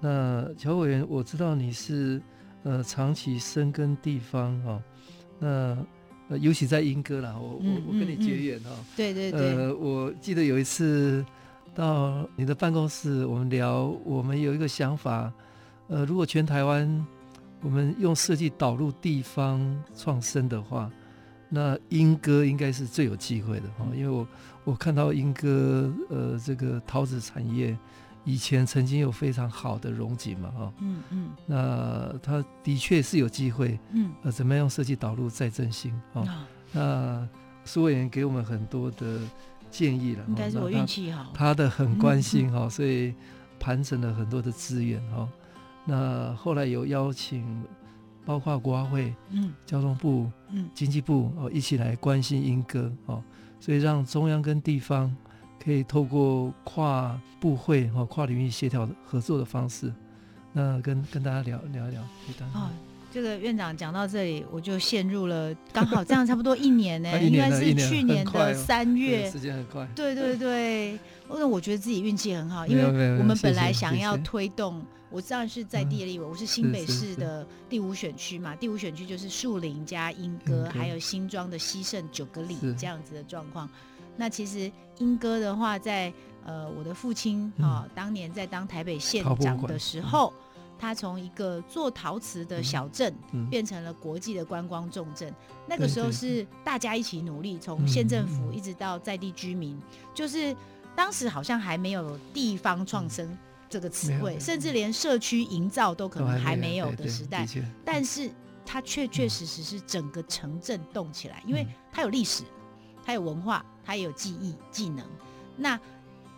[0.00, 2.22] 那巧慧委员，我知道你是
[2.62, 4.82] 呃长期深耕地方哈，
[5.38, 5.48] 那
[6.30, 8.70] 呃尤其在英歌啦，我我我跟你结缘哈。
[8.96, 9.54] 对对对。
[9.56, 11.22] 呃，我记得有一次。
[11.74, 15.32] 到你的办公室，我们聊，我们有一个想法，
[15.88, 17.06] 呃，如果全台湾
[17.60, 19.60] 我们用设计导入地方
[19.96, 20.90] 创生的话，
[21.48, 24.26] 那莺歌应该是最有机会的哈，因为我
[24.64, 27.76] 我看到莺歌呃这个陶瓷产业
[28.24, 36.28] 以前曾经有非常好的荣景嘛，哈，嗯嗯，那他的确是有机会，嗯，呃，怎么样用设计导入再振兴，哈、哦，
[36.72, 37.28] 那
[37.64, 39.20] 苏委员给我们很多的
[39.74, 43.12] 建议了，应该是我运气好，他的很关心哈、嗯，所以
[43.58, 45.28] 盘整了很多的资源哈，
[45.84, 47.44] 那后来有邀请
[48.24, 53.20] 包括国发会、嗯，交通部、嗯，经济部哦一起来关心莺歌哦，
[53.58, 55.12] 所以让中央跟地方。
[55.64, 59.90] 可以透过跨部会和跨领域协调合作的方式，
[60.52, 62.02] 那跟跟大家聊聊一聊。
[62.52, 62.68] 哦，
[63.14, 69.86] 这个院长讲到这里，我就陷入了刚好这样差不多一年呢， 应该是去年的三月，时间很快。
[69.94, 70.98] 对对对，
[71.30, 72.82] 因为我觉得自己运气很好，因为
[73.18, 83.70] 我们本来想要推动，我当然是在地的立委，我是新北市的第五选区嘛，第五选区就是树林加莺歌，还有新庄的西盛九个里这样子的状况。
[84.16, 86.14] 那其实莺歌的话在，在
[86.46, 90.32] 呃我的父亲啊、哦，当年在当台北县长的时候，
[90.74, 95.34] 嗯、他从一个做陶瓷的小镇、嗯，变成了国际的观光重镇、嗯。
[95.68, 99.82] 那个时候是大家一起努力，从县政府一直到在地居民，嗯、
[100.14, 100.54] 就是
[100.94, 103.36] 当时好像还没有地方创生
[103.68, 107.46] 这个词汇，甚至连社区营造都可能还没有的时代。
[107.84, 108.30] 但是
[108.66, 112.42] 它确确实实是整个城镇动起来，因为它有历史。
[113.06, 115.04] 它有文化，它也有技艺技能。
[115.58, 115.78] 那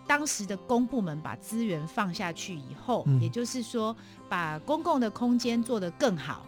[0.06, 3.94] 当时的公部门把资源放下去以后，嗯、也就是说，
[4.28, 6.46] 把公共的空间做得更好。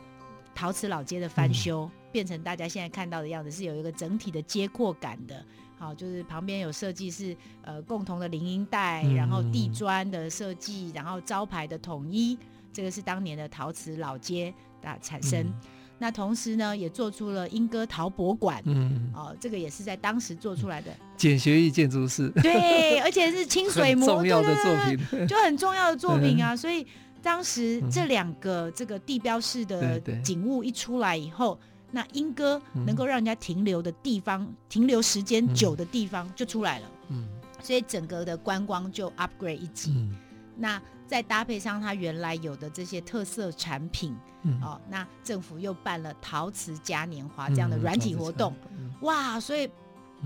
[0.55, 5.44] 陶瓷老街的翻修、嗯，变成大家现在看到的样子，是有一个整体的接阔感的。
[5.79, 12.37] 好，就是旁边有设计是呃共同的林荫带，然后地砖的设计，然后招牌的统一，
[12.73, 15.42] 这个是当年的陶瓷老街的产生。
[15.42, 15.55] 嗯
[15.99, 20.91] 那同时呢，也做出了莺歌陶博馆，嗯，哦，这个也是在当时做出来的。
[21.17, 26.55] 简学义建筑师，对，而且是清水模，重要的作品，就很重要的作品啊。
[26.55, 26.87] 所以
[27.21, 31.59] 当时这两个这个地标式的景物一出来以后，
[31.91, 36.87] 那莺歌能够让人家停留的地方，停留时间久的地方就出来了。
[37.09, 37.27] 嗯，
[37.61, 40.09] 所以整个的观光就 upgrade 一级。
[40.57, 49.68] 那再搭配上它原来有的这些特色产品，嗯、哦，那政府又办了陶瓷嘉年华这样的软体活动，嗯，哇，所以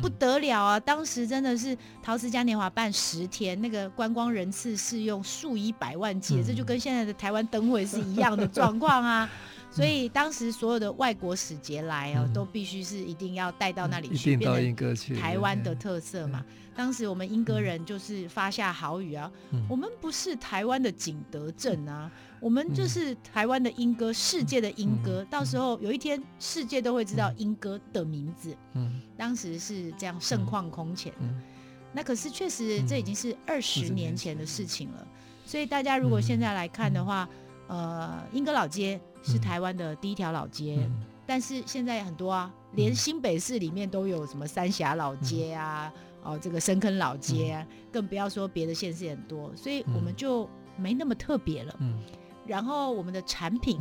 [0.00, 0.78] 不得了啊！
[0.78, 9.30] 嗯、当时真的是陶瓷嘉年华办十天，那个观光人次是用数以百万计，嗯，这就跟现在的台湾灯会是一样的状况啊。
[9.72, 14.36] 所以当时所有的外国使节来哦，嗯、都必须是一定要带到那里去，
[15.16, 16.44] 台湾的特色嘛。
[16.74, 25.26] 当时我们英歌人就是发下豪语啊，嗯、我们不是台湾的景德镇啊、嗯，我们就是台湾的英歌，世界的英歌、嗯。
[25.30, 28.54] 到时候有一天，世界都会知道英歌的名字。
[28.74, 31.40] 嗯，当时是这样盛况空前、嗯。
[31.94, 35.08] 那可是确实这已经是二十年前的事情了、嗯。
[35.46, 37.28] 所以大家如果现在来看的话，
[37.68, 39.00] 嗯、呃，英歌老街。
[39.22, 45.92] 是台湾的第一条老街、嗯，但是现在很多啊，连新北市里面都有什么三峡老街啊，
[46.24, 51.74] 嗯、哦，这个深坑老街啊，嗯、更不要说别的县市很多，所以我们就没那么特别了。
[51.78, 52.00] 嗯，
[52.46, 53.80] 然后我们的产品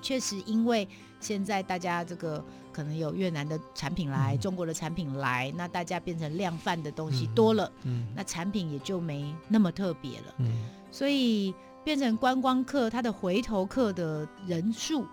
[0.00, 10.34] 确实因为现在大家这个可能有越南的产品来，嗯、中国的产品来，那大家变成量贩的东西多了，嗯，那产品也就没那么特别了。
[10.38, 11.52] 嗯，所以。
[11.84, 15.06] 变成观光客，他的回头客的人数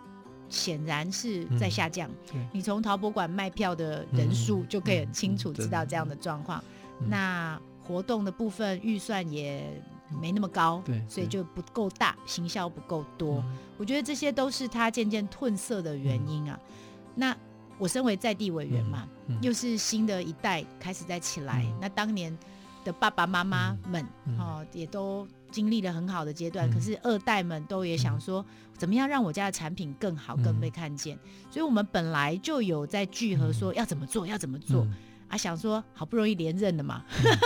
[0.47, 2.09] 显然是在下降。
[2.33, 6.63] 嗯、你从陶博馆卖票的人数就可以很清楚知道这样的状况。
[7.07, 9.81] 那活动的部分预算也
[10.21, 13.57] 没那么高，对，所以就不够大，行销不够多、嗯。
[13.77, 16.59] 我觉得这些都是他渐渐褪色的原因啊。
[16.63, 16.73] 嗯、
[17.15, 17.37] 那
[17.77, 22.37] 我身为在地委员嘛、嗯嗯，又是新的一代开始在起来，嗯、那当年
[22.83, 24.05] 的爸爸妈妈们、
[24.37, 25.27] 哦也都。
[25.51, 28.45] 经历了很好的阶段，可是二代们都也想说，
[28.77, 31.17] 怎么样让我家的产品更好、更被看见？
[31.51, 34.87] 所以，我们本来就有在聚合，说要怎么做，要怎么做
[35.27, 35.35] 啊？
[35.37, 37.03] 想说好不容易连任了嘛，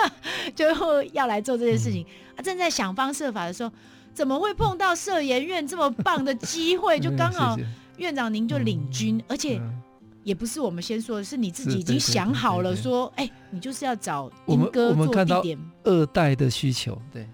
[0.56, 0.66] 就
[1.14, 2.42] 要来做这件事情啊！
[2.42, 3.72] 正在想方设法的时候，
[4.14, 7.00] 怎么会碰到社研院这么棒的机会？
[7.02, 7.58] 就刚好
[7.98, 9.62] 院长您就领军，而且
[10.24, 15.60] 也不是我们先说的，是你自己已经想好了，说哎，你就是要找莺歌做地点。
[15.84, 17.28] 二代的需求，对。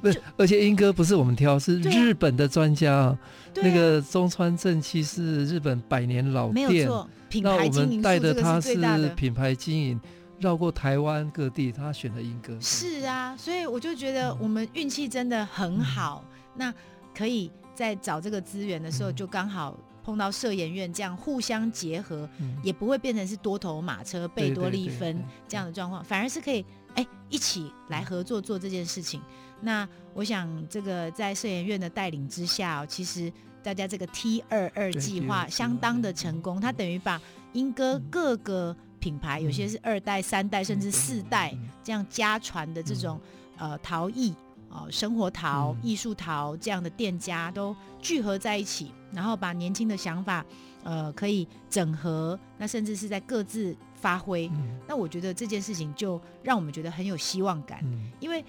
[0.00, 3.18] 对，而且英哥不是我们挑，是日本的专家啊。
[3.54, 10.00] 那个中川正七是日本百年老店，没有错，品牌经营，那我们带的他是品牌经营，
[10.38, 12.56] 绕过台湾各地，他选的英哥。
[12.60, 16.24] 是啊，所以我就觉得我们运气真的很好。
[16.28, 16.74] 嗯、那
[17.16, 26.64] 可以在找这个资源的时候，就刚好碰到社研院这样互相结合，嗯、也不会变成是多头马车、贝多利分这样的状况，反而是可以
[26.94, 29.20] 哎一起来合作做这件事情。
[29.60, 33.32] 那我想这个在社研院的带领之下，其实
[33.62, 37.20] 大家这个 T 二二计划相当的成功，它等于把
[37.52, 43.20] 英歌各个品牌，有些是二代、三代甚至四代这样家传的这种
[43.56, 44.34] 呃陶艺。
[44.70, 50.44] 哦，生活陶、艺术陶这样的店家都聚合在一起，然后把年轻的想法，
[50.84, 54.46] 呃，可以整合，那甚至是在各自发挥。
[54.48, 58.44] 嗯、那我觉得这件事情就让我们觉得很有希望感，嗯、因为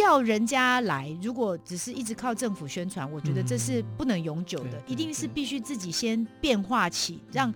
[0.00, 7.52] 要人家来，如果只是一直靠政府宣传，我觉得这是不能永久的，嗯、一定是必须自己先变化起，让。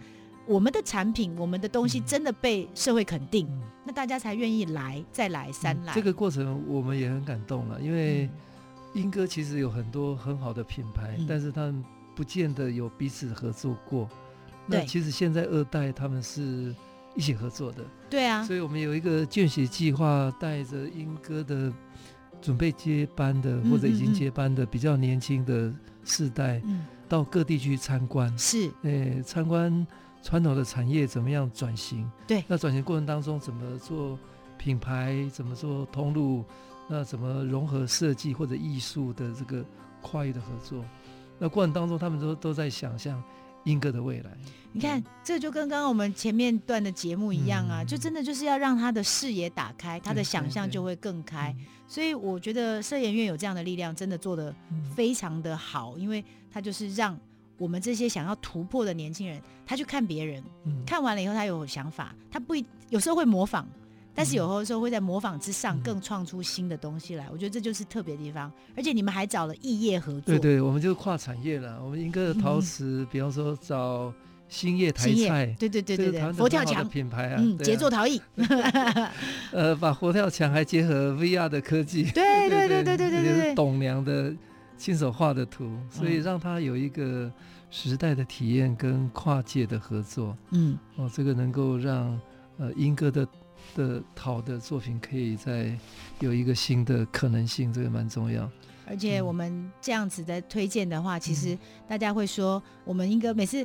[0.49, 5.93] 我们的产品，我们的东西真的被社会肯定，嗯、那大家才愿意来，再来三来。
[5.93, 8.31] 这个过程我们也很感动了，因为
[8.95, 11.85] 英哥其实有很多很好的品牌，嗯、但是他们
[12.15, 14.09] 不见得有彼此合作过。
[14.13, 16.73] 嗯、那其实现在二代他们是
[17.17, 18.45] 一起合作的，对啊。
[18.45, 21.73] 所以我们有一个见习计划，带着英哥的
[22.41, 25.73] 准备接班的或者已经接班的比较年轻的
[26.05, 29.87] 世代，嗯、到各地去参观，是，诶，参观。
[30.23, 32.11] 传统的产业怎么样转型？
[32.27, 34.19] 对，那转型过程当中怎么做
[34.59, 35.29] 品牌？
[35.33, 36.45] 怎么做通路？
[36.89, 39.65] 那怎么融合设计或者艺术的这个
[40.03, 40.85] 跨域的合作？
[41.39, 43.23] 那过程当中，他们都都在想象
[43.67, 44.31] 莺歌的未来。
[44.73, 51.55] 你看，这就跟刚刚我们前面段的节目一样啊，嗯、就真的就是要让他的视野打开，他的想象就会更开。
[51.87, 54.53] 所以我觉得社研院有这样的力量，真的做的
[54.95, 57.19] 非常的好，嗯、因为他就是让。
[57.59, 62.55] 我们这些想要突破的年轻人，他去看别人，嗯、看完了以后他有想法，他不
[62.91, 63.67] 有时候会模仿，
[64.17, 67.27] 但是有时候会在模仿之上更创出新的东西来。
[67.27, 70.23] 嗯、我觉得这就是特别的地方，而且你们还找了异业合作。
[70.23, 71.79] 对对，我们就跨产业了。
[71.85, 74.13] 我们英歌的陶瓷，嗯、比方说找
[74.49, 78.21] 兴业台菜，对对对对对，佛跳墙品牌啊，嗯，杰作陶艺。
[79.53, 84.35] 呃，把佛跳墙还结合 VR 的科技，对对对对对对对，董娘的。
[84.79, 87.33] 亲手画的图，所以让他有一个
[87.71, 90.37] 时代的体验跟跨界的合作。
[90.51, 92.21] 嗯，哦，这个能够让
[92.59, 93.27] 呃英哥的
[93.77, 95.79] 的好的作品可以再
[96.21, 98.51] 有一个新的可能性，这个蛮重要。
[98.89, 103.65] 而且我们这样子的推荐的话，嗯、其实大家会说，我们应该每次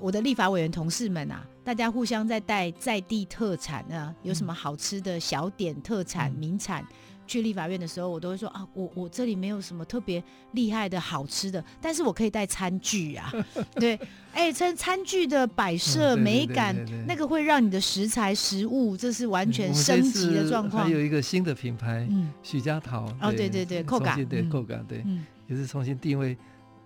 [0.00, 6.84] 我的立法委员同事们啊，大家互相在带在地特产啊，有什么好吃的小点、特产、嗯、名产。
[7.26, 13.32] 去立法院的时候，我都会说啊，我我这里没有什么特别厉害的好吃的，但是我可以带餐具啊，
[13.76, 13.94] 对，
[14.32, 20.84] 哎、欸，餐餐具的摆设美感，那个会让你的食材食物，这是完全升级的状况。
[20.84, 26.36] 还有一个新的品牌，嗯，许家陶，哦，对对对，扣感，对扣感，对，嗯、也是重新定位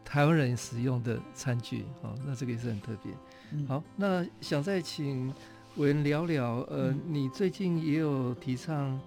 [0.04, 3.12] 台湾人使用的餐具，哦，那这个也是很特别。
[3.52, 5.32] 嗯、好，那想再请
[5.76, 9.00] 委员聊聊，呃，嗯、你最近也有提倡。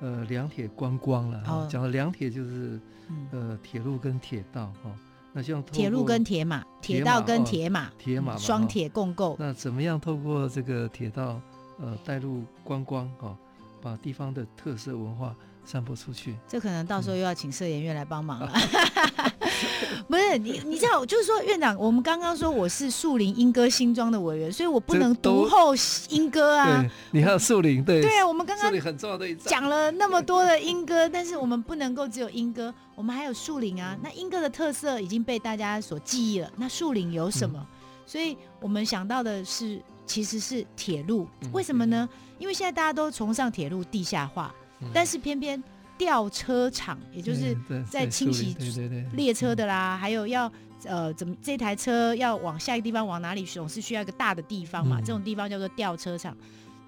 [0.00, 2.80] 呃，两铁观光了，讲的两铁就是
[3.32, 4.90] 呃铁路跟铁道哈。
[5.32, 9.36] 那像铁路跟铁马，铁道跟铁马，铁马双铁共构。
[9.38, 11.40] 那怎么样透过这个铁道
[11.80, 13.36] 呃带入观光哈，
[13.82, 15.34] 把地方的特色文化
[15.64, 16.36] 散播出去？
[16.46, 18.52] 这可能到时候又要请社研院来帮忙了。
[20.08, 25.74] 不是你，你知道，就是说院长，我们刚刚说我是树林莺歌新庄的委员，所以我不能独后
[26.08, 26.84] 莺歌啊。
[27.10, 28.00] 你还有树林，对。
[28.00, 33.96] 对啊，我们刚刚很重要的讲了那么多的莺歌，但是我们不能够只有莺歌，我们还有树林啊。
[34.02, 37.58] 那莺歌的特色已经被大家所记忆了，那树林有什么？
[37.58, 37.66] 嗯、
[38.06, 41.28] 所以我们想到的是，其实是铁路。
[41.52, 42.08] 为什么呢？
[42.38, 45.62] 因为现在大家都崇尚铁路地下化，嗯、但是偏偏。
[45.98, 47.54] 吊车厂，也就是
[47.90, 48.56] 在清洗
[49.12, 50.50] 列车的啦，还有要
[50.84, 56.34] 呃怎么这台车要往下一个地方往哪里总是需要一个大的地方嘛，嗯、这种地方叫做吊车厂。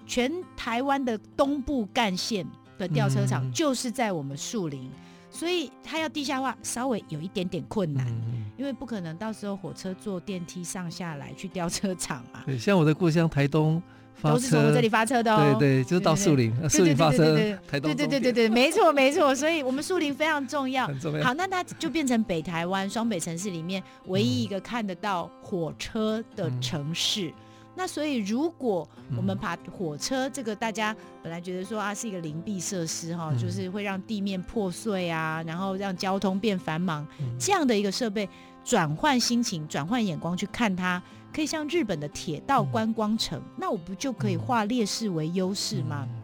[0.07, 2.47] 全台湾的东部干线
[2.77, 4.91] 的吊车厂就是在我们树林，嗯、
[5.29, 12.41] 所以它要地下化稍微有一点点困难，嗯、因为不可能到时候火车坐电梯上下来去吊车厂嘛。
[12.45, 13.81] 对，像我的故乡台东。
[14.21, 17.35] 都是从我这里发车的哦，对对，就是到树林，树林发车，
[17.67, 21.23] 台东，对对对对对，没错没错，所以我们树林非常重要，很重要。
[21.23, 27.27] 好，那它就变成北台湾双北城市里面唯一一个看得到火车的城市。
[27.27, 27.33] 嗯、
[27.75, 38.27] 那所以如果我们把火车这个大家本来觉得说啊是一个灵璧设施哈，就是会让地面破碎啊，然后让交通变繁忙，嗯、这样的一个设备，
[38.63, 41.01] 转换心情，转换眼光去看它。
[41.33, 46.07] 可以像日本的铁道观光城，嗯、那我不就可以化劣势为优势吗？
[46.09, 46.21] 嗯、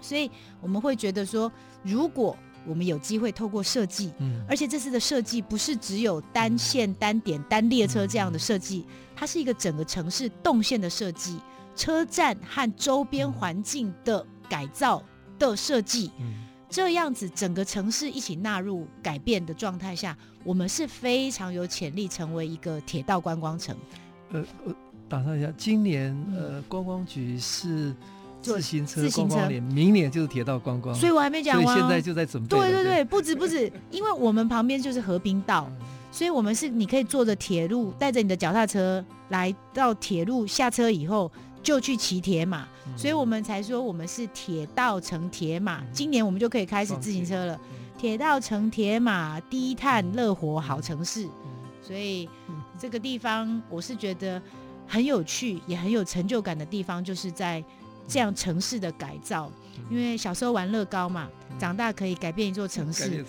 [0.00, 0.30] 所以
[0.60, 1.50] 我们会觉得说，
[1.82, 2.36] 如果
[2.66, 8.86] 我们有机会透过设计，嗯、而且这次的设计不是只有单线、单点、单列车这样的设计，
[9.16, 11.40] 它是一个整个城市动线的设计，
[11.74, 15.02] 车站和周边环境的改造
[15.38, 16.10] 的设计。
[16.20, 16.44] 嗯。
[16.68, 23.76] 这样子整个城市一起纳入改变的状态下，我们是非常有潜力成为一个铁道观光城。
[24.32, 24.74] 呃，我
[25.08, 27.94] 打算一下，今年呃观光局是
[28.40, 32.48] 自行车观光年，明年就是铁道观光，所以我还没讲完，所以现在就在准备。
[32.48, 35.70] 对对对，不止不止， 因为我们旁边就是河滨道，
[36.10, 41.30] 所以我们是你可以坐着铁路，带着你的脚踏车来到铁路，下车以后
[41.62, 42.66] 就去骑铁马，
[42.96, 45.82] 所以我们才说我们是铁道乘铁马。
[45.92, 47.60] 今年我们就可以开始自行车了，
[47.98, 51.28] 铁道乘铁马，低碳乐活好城市，
[51.82, 52.28] 所以。
[52.78, 54.40] 这个地方我是觉得
[54.88, 57.62] 很有趣，也很有成就感的地方，就是在
[58.08, 59.52] 这样城市的改造。
[59.88, 61.28] 因为小时候玩乐高嘛，
[61.58, 63.24] 长大可以改变一座城市，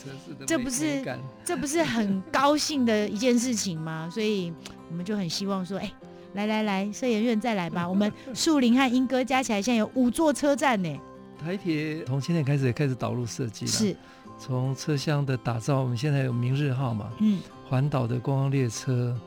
[0.47, 1.05] 这不是
[1.45, 4.09] 这不是很高兴的一件事情吗？
[4.11, 4.51] 所以
[4.89, 5.91] 我们就很希望说，哎，
[6.33, 7.87] 来来来，社研院再来吧。
[7.87, 10.99] 我们 树林和莺歌加起来现在有五座车站呢。
[11.37, 13.95] 台铁从今年开始也开始导入设计了，是
[14.39, 17.39] 从车厢的打造，我们现在有明日号嘛，嗯，
[17.73, 19.19] 环岛的观光列车。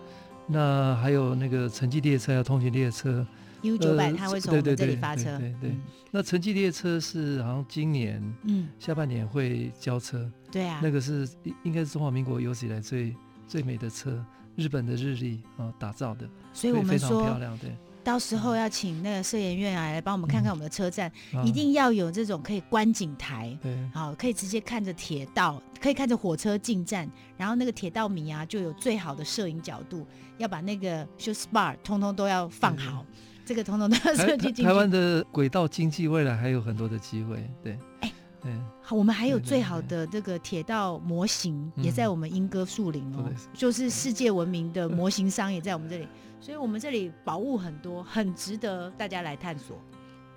[0.46, 3.26] 那还有那个城际列车，还有通勤列车
[3.62, 5.36] ，U 九百它会从我们这里发车。
[5.36, 5.82] 对对，对，对，对、嗯、
[6.12, 10.30] 那城际列车是好像今年嗯下半年会交车。
[10.52, 11.28] 对啊，那个是
[11.64, 13.12] 应该是中华民国有史以来最
[13.48, 14.24] 最美的车，
[14.54, 17.58] 日本的日历啊打造的，所以我们非常漂亮。
[17.58, 17.72] 对。
[18.06, 30.06] 到时候要请那个摄影院啊来帮我们看看我们的车站，嗯、一定要有这种可以观景台，对，好，可以直接看着铁道，可以看着火车进站，然后那个铁道迷啊就有最好的摄影角度，
[30.38, 33.04] 要把那个 show spot 通通都要放好，
[33.44, 34.62] 这个通通都要设计进去。
[34.62, 38.12] 台湾的轨道经济未来还有很多的机会，对，哎，
[38.46, 46.06] 对，好，我们还有最好的这个铁道模型也在我们莺歌树林哦，嗯、就是世界闻名的模型商也在我们这里。
[46.40, 49.76] 所以，我们这里宝物很多，很值得大家来探索。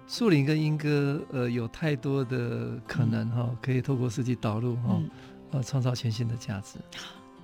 [0.08, 5.10] 树林跟莺歌，呃，有太多的可能哈、可以透过设计导入哈，嗯、
[5.52, 6.80] 呃，创造全新的价值。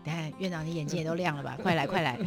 [0.03, 1.55] 等下，院长，你眼睛也都亮了吧？
[1.61, 2.17] 快来，快来！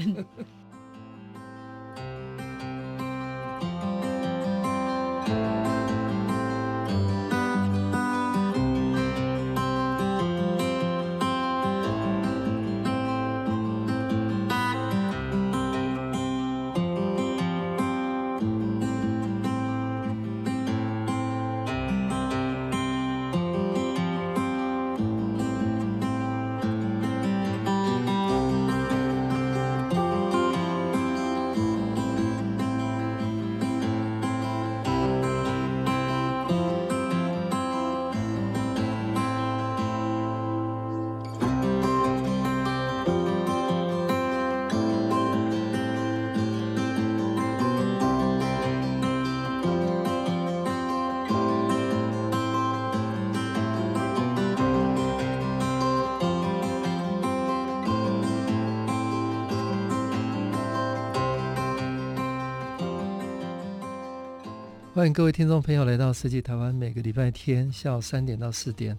[64.98, 68.98] 欢迎各位听众朋友来到设计台湾，每个礼拜天下午三点到四点，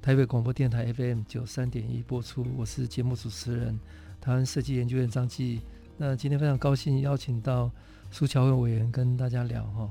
[0.00, 2.46] 台北广播电台 FM 九三点一播出。
[2.56, 3.76] 我是节目主持人
[4.20, 5.60] 台湾设计研究院张继。
[5.96, 7.68] 那今天非常高兴邀请到
[8.12, 9.90] 苏巧慧委员跟大家聊哈。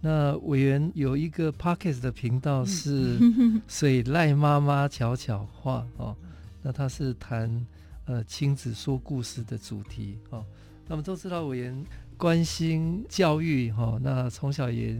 [0.00, 3.16] 那委员有一个 pocket 的频道是
[3.68, 6.16] 水赖妈妈巧巧话哦。
[6.62, 7.64] 那他是谈
[8.06, 10.44] 呃亲子说故事的主题哦。
[10.88, 11.84] 那么都知道委员。
[12.16, 14.96] 关心教育哈，那从小也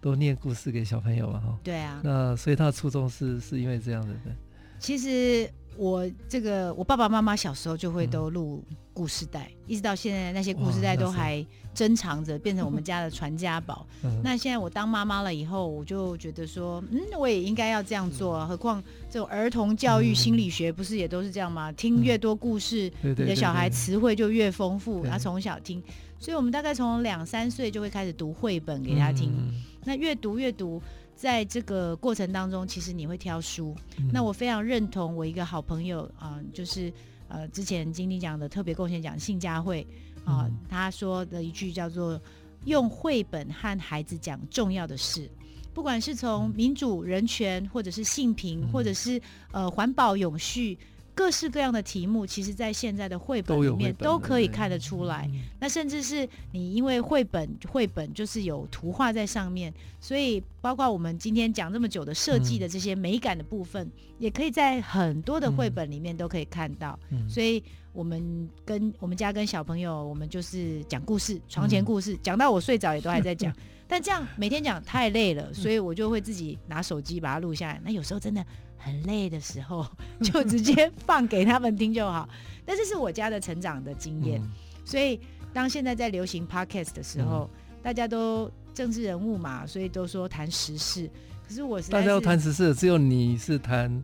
[0.00, 1.58] 都念故事给小朋友嘛哈。
[1.62, 2.00] 对啊。
[2.04, 4.14] 那所以他的初衷是是因为这样的。
[4.24, 4.32] 对。
[4.78, 8.64] 其实我这个我爸爸妈妈小时候就会都录
[8.94, 11.44] 故事带，嗯、一直到现在那些故事带都还
[11.74, 13.86] 珍藏着，变成我们家的传家宝。
[14.02, 18.46] 嗯、那现在我当妈妈了以后，我就觉得说，嗯，我也应该要这样做啊。
[18.46, 21.70] 何况这种儿童教育心理学不是也都是这样吗？
[21.72, 25.04] 听越多故事，你的小孩词汇就越丰富。
[25.04, 25.82] 他从小听。
[26.20, 29.32] 所以，我们大概从两三岁就会开始读绘本给他听。
[29.34, 29.54] 嗯、
[29.84, 30.80] 那越读越读，
[31.16, 33.74] 在这个过程当中，其实你会挑书。
[33.96, 36.92] 嗯、那我非常认同我一个好朋友啊、呃，就是
[37.26, 39.86] 呃之前金鼎奖的特别贡献奖信佳慧
[40.22, 42.20] 啊，呃嗯、他说的一句叫做
[42.66, 45.26] “用绘本和孩子讲重要的事”，
[45.72, 49.18] 不管是从民主、人权，或者是性平，或者是
[49.52, 50.78] 呃环保永续。
[51.20, 55.30] 各式各样的题目，其实在现在的绘本里面都可以看得出来。
[55.58, 63.86] 那甚至是你因为绘本，绘本就是有图画在上面，所以包括我们今天讲这么久的设计的这些美感的部分，
[64.18, 66.98] 也可以在很多的绘本里面都可以看到。
[67.28, 67.62] 所以
[67.92, 73.54] 我们跟我们家跟小朋友，我们就是讲故事，床前故事，讲到我睡着也都还在讲。
[73.86, 77.78] 但这样每天讲太累了，所以我就会自己拿手机把它录下来。
[77.84, 78.42] 那有时候真的
[78.80, 79.86] 很累的时候，
[80.22, 82.28] 就直接放给他们听就好。
[82.64, 84.42] 但这是我家的成长的经验，
[84.84, 85.20] 所以
[85.52, 87.48] 当现在在流行 podcast 的时候，
[87.82, 91.08] 大家都政治人物嘛，所以都说谈时事。
[91.46, 94.02] 可是我是大家要谈时事，只有你是谈。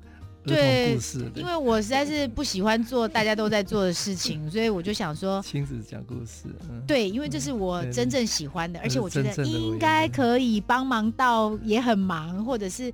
[0.48, 0.96] 对，
[1.34, 6.44] 因为我实在是不喜欢做大家都在做的事情， 所以我就想说亲子讲故事。
[6.70, 12.92] 嗯、对，因为这是我真正喜欢的，嗯、而且我觉得应该可以帮忙到也很忙或者是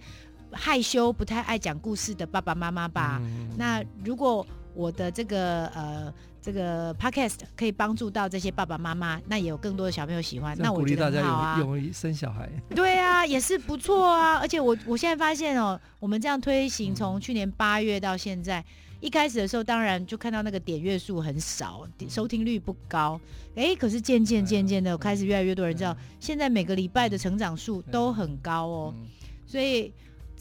[0.53, 3.20] 害羞不太爱讲故事的爸爸妈妈吧。
[3.22, 6.12] 嗯、那如果我的这个呃。
[6.44, 11.57] 这个 podcast 可以帮助到这些爸爸妈妈，那也有更多的小朋友喜欢，那我觉得很好啊。
[11.61, 14.38] 勇于生小孩，对啊，也是不错啊。
[14.38, 18.64] 而且我我现在发现哦，我们这样推行，从去年八月到现在，
[18.98, 23.20] 一开始的时候，当然就看到那个点阅数很少，收听率不高。
[23.55, 28.94] 哎，可是渐渐渐渐的，开始越来越多人知道，现在每个礼拜的成长数都很高哦。
[29.46, 29.92] 所以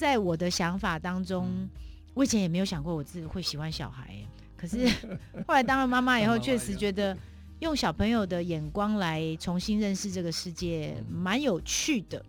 [0.01, 1.69] 在我的想法当中，
[2.15, 4.17] 我以前也没有想过我自己会喜欢小孩。
[4.57, 4.89] 可是
[5.47, 7.15] 后来当了妈妈以后，确实觉得
[7.59, 12.25] 用小朋友的眼光来重新认识这个世界，蛮有趣的。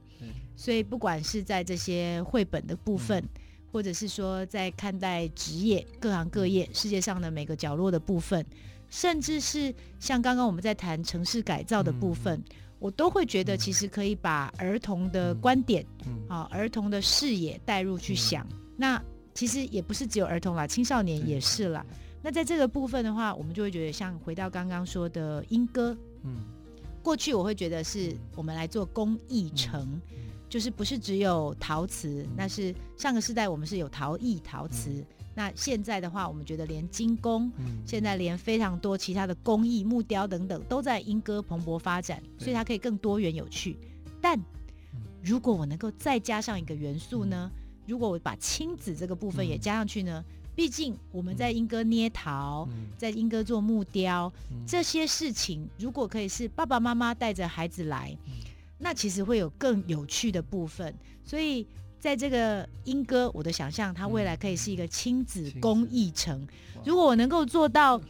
[0.55, 3.25] 所以不管是在这些绘本的部分，
[3.73, 8.45] 或者是说在看待职业、各行各业、世界上的每个角落的部分，
[8.91, 12.45] 甚至是像刚刚我们在谈城市改造的部分，
[12.83, 15.87] 我都会觉得其实可以把儿童的观点，
[16.29, 18.45] 啊，儿童的视野带入去想。
[18.77, 19.01] 那
[19.33, 21.87] 其实也不是只有儿童啦，青少年也是啦。
[22.21, 26.43] 那在这个部分的话，我们就会觉得像回到刚刚说的英歌，嗯，
[27.05, 30.01] 过去我会觉得是我们来做工艺城，
[30.49, 35.05] 就是不是只有陶瓷，那是上个世代我们是有陶艺陶瓷，
[35.35, 37.51] 那现在的话，我们觉得连金工，
[37.87, 43.77] 现在连非常多其他的工艺木雕等等都在莺歌蓬勃发展，所以它可以更多元有趣。
[44.21, 44.39] 但
[45.23, 47.51] 如果我能够再加上一个元素呢？
[47.87, 50.25] 如果我把亲子这个部分也加上去呢？
[50.55, 58.33] 毕竟我们在莺歌捏陶，嗯、在莺歌做木雕，嗯、这些事情如果可以是爸爸妈妈带着孩子来，嗯、
[58.79, 60.95] 那其实会有更有趣的部分。
[61.25, 61.67] 所以
[62.03, 66.37] 在这个莺歌，我的想象，它未来可以是一个亲子公益城。
[66.75, 68.01] 嗯、如果我能够做到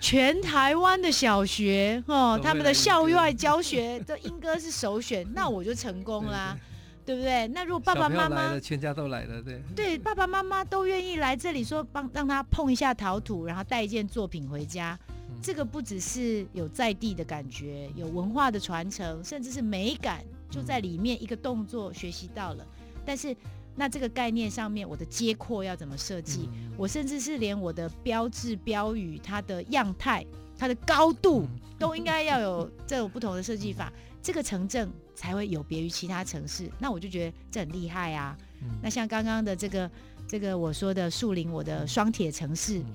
[0.00, 6.58] 全台湾的小学哦，他们的校外教学，这莺歌是首选，那我就成功啦。
[7.04, 7.46] 对不对？
[7.48, 22.64] 那如果爸爸妈妈全家都来了，对对，爸爸妈妈都愿意来这里，说帮让他碰一下陶土，然后带一件作品回家，嗯、这个不只是有在地的感觉，有文化的传承，甚至是美感，就在里面一个动作学习到了。
[23.02, 23.36] 嗯、但是
[23.74, 26.48] 那这个概念上面，我的街廓要怎么设计？
[26.52, 30.24] 嗯、我甚至是连我的标志标语，它的样态、
[30.58, 31.46] 它的高度，
[31.78, 33.92] 都应该要有这种不同的设计法。
[34.22, 38.38] 这个城镇才会有别于其他城市，那我就觉得这很厉害啊。
[38.60, 39.90] 嗯、那像刚刚的这个
[40.28, 42.86] 这个我说的树林，我的双铁城市，嗯、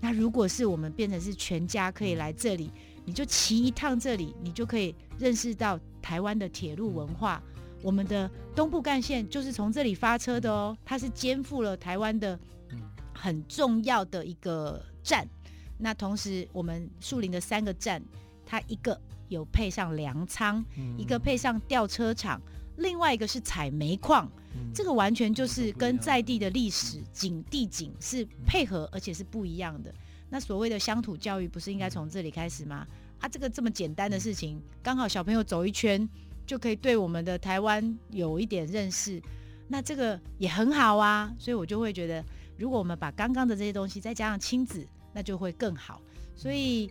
[0.00, 2.70] 那如果是我们变成是全家可以来这里，
[3.04, 7.42] 你就骑一趟这里，你就可以认识到台湾的铁路文化。
[7.56, 12.38] 嗯、我们的东部干线就是从这里发车的哦，它是肩负了台湾的
[13.12, 15.26] 很重要的一个站。
[15.78, 18.02] 那同时，我们树林的三个站，
[18.44, 19.00] 它一个。
[19.30, 22.42] 有配上粮仓，嗯、一个配上吊车厂，
[22.78, 29.94] 另外一个是采煤矿，嗯、这个完全就是跟在地的历史景地景是配合，而且是不一样的。
[30.28, 32.84] 那所谓的乡土教育，不是应该从这里开始吗？
[33.20, 36.08] 啊，这个这么简单的事情，刚好小朋友走一圈
[36.50, 39.22] 就可以对我们的台湾有一点认识，
[39.68, 41.32] 那这个也很好啊。
[41.38, 42.24] 所以我就会觉得，
[42.58, 46.02] 如果我们把刚刚的这些东西再加上亲子，那就会更好。
[46.34, 46.90] 所以。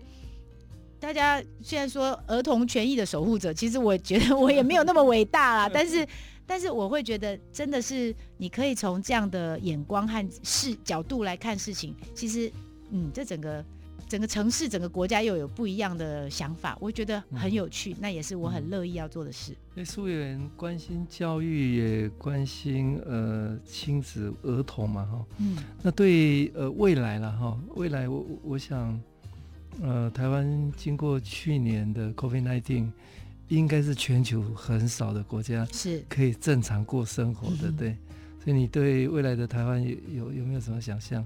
[1.01, 5.69] 大家现在说儿童权益的守护者，其实我觉得我也没有那么伟大啦。
[5.73, 6.05] 但是，
[6.45, 11.95] 但是我会觉得，真的是你可以从这样的眼光和视角度来看事情。
[12.13, 12.51] 其实，
[12.89, 13.63] 嗯，这整个
[14.09, 17.93] 整个城市、整个国家又有不一样的想法，我觉得很有趣。
[17.93, 19.51] 嗯、那也是我很乐意要做的事。
[19.51, 25.25] 因为苏委员关心教育，也关心呃亲子儿童嘛，哈。
[25.37, 25.55] 嗯。
[25.83, 28.99] 那对呃未来了哈，未来我我想。
[29.81, 32.91] 呃，台湾经过去年的 COVID-19，
[33.47, 37.95] 应该是全球很少的国家是可以正常过生活的，对。
[38.43, 41.25] 所以你对未来的台湾有有有没有什么想象？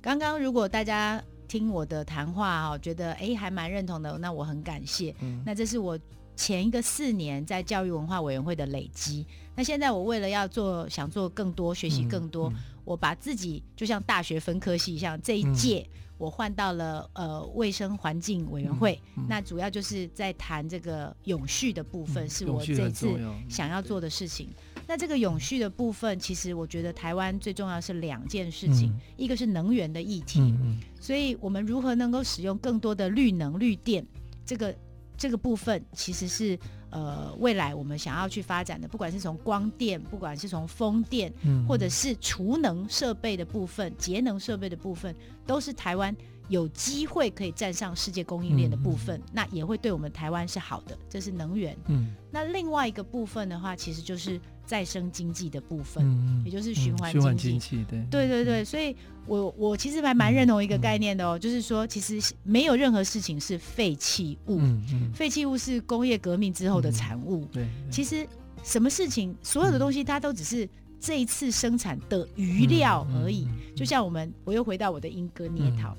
[0.00, 5.14] 刚刚如果大家听我的谈话哈，觉得哎还蛮认同的，那我很感谢。
[5.20, 5.98] 嗯，那这是我
[6.36, 9.26] 前一个四年在教育文化委员会的累积。
[9.56, 15.84] 那现在我为了要做，想做更多，学习更多，嗯嗯、我把自己就像大学分科系一样，这一届
[16.16, 19.00] 我换到了呃卫生环境委员会。
[19.28, 23.18] 那主要就是在谈这个永续的部分，嗯、是我这次
[23.48, 24.48] 想要做的事情。
[24.88, 30.54] 那这个永续的部分，其实我觉得台湾最重要是两件事情，嗯、一个是能源的议题，
[30.98, 34.04] 所以我们如何能够使用更多的绿能、绿电，
[34.44, 34.74] 这个
[35.16, 36.58] 这个部分其实是。
[36.90, 45.14] 呃，未来我们想要去发展的，不管是从光电，不管是从风电，嗯、或者是储能设备的部分、节能设备的部分，
[45.46, 46.16] 都是台湾
[46.48, 49.20] 有机会可以站上世界供应链的部分。
[49.20, 51.76] 嗯、那也会对我们台湾是好的，这是能源。
[51.88, 54.40] 嗯，那另外一个部分的话，其实就是。
[54.68, 57.12] 再生经济的部分，嗯、也就是循环经济。
[57.12, 58.94] 循环经济，对，对对对，所以
[59.26, 67.44] 我我其实还蛮认同一个概念的哦，嗯、就是说，其实没有任何事情是废弃物，嗯嗯、废弃物是工业革命之后的产物。
[67.44, 68.28] 嗯、对，对其实
[68.62, 70.68] 什么事情，所有的东西，它都只是
[71.00, 73.46] 这一次生产的余料而已。
[73.46, 75.96] 嗯嗯嗯、就像我们，我又回到我的英哥捏陶，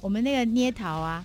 [0.00, 1.24] 我们那个捏陶啊。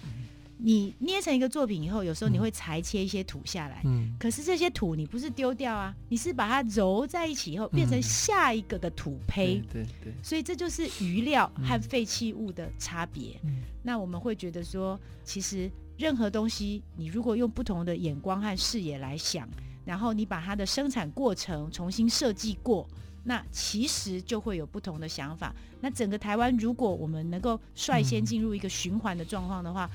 [0.59, 13.39] 你捏成一个作品以后，有时候你会裁切一些土下来，嗯，可是这些土你不是丢掉啊，你是把它揉在一起以后，变成下一个的土胚，对对，所以这就是余料和废弃物的差别。
[13.43, 19.47] 嗯，那我们会觉得说，其实任何东西，你如果用不同的眼光和视野来想，
[19.85, 22.89] 然后你把它的生产过程重新设计过，
[23.23, 25.53] 那其实就会有不同的想法。
[25.81, 29.87] 那整个台湾，如果我们能够率先进入一个循环的状况的话，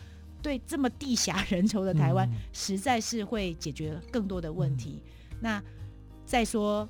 [0.42, 5.00] 对这么地狭人稠的台湾，嗯、实在是会解决更多的问题。
[5.30, 5.62] 嗯、那
[6.26, 6.88] 再说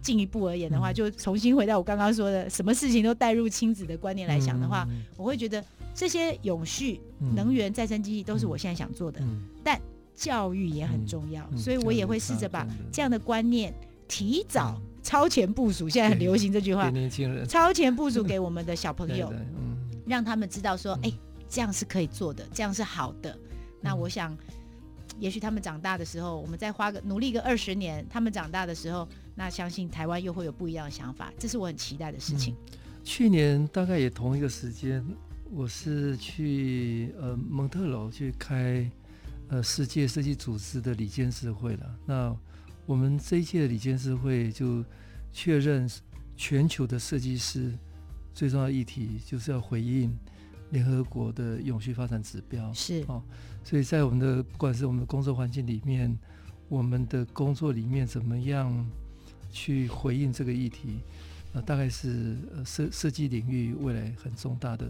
[0.00, 5.62] 进一步而言的话，嗯、就重新回到我刚刚说的，什么事情都带入亲子的观念来想的话，嗯、我会觉得
[5.94, 6.98] 这些永续、
[7.34, 9.20] 能源、再生经济都是我现在想做的。
[9.20, 9.78] 嗯、但
[10.14, 13.74] 教育也很重要，嗯、所以我也会试着把这样的观念
[14.08, 15.88] 提早、超前部署。
[15.88, 17.46] 现在很流行这句话，年轻人。
[17.46, 19.76] 超前部署给我们的小朋友， 嗯、
[20.06, 21.12] 让他们知道说，哎。
[21.54, 23.38] 这样是可以做的，这样是好的。
[23.80, 24.36] 那我想，
[25.20, 31.32] 也许他们长大的时候，我们再花个努力个二十年，他们长大的时候，那相信台湾又会有不一样的想法。
[31.38, 32.56] 这是我很期待的事情。
[32.72, 35.06] 嗯、去年大概也同一个时间，
[35.52, 38.90] 我是去呃蒙特楼去开
[39.46, 41.98] 呃世界设计组织的理监事会了。
[42.04, 42.36] 那
[42.84, 44.84] 我们这一届的理监事会就
[45.32, 45.88] 确认
[46.36, 47.72] 全球的设计师
[48.34, 50.12] 最重要的议题就是要回应。
[50.74, 53.22] 联合国的永续发展指标是哦，
[53.62, 56.14] 所以在我们的不管是我们的工作环境里面，
[56.68, 58.84] 我们的工作里面怎么样
[59.52, 60.98] 去回应这个议题，
[61.52, 64.86] 呃，大概是呃设设计领域未来很重大的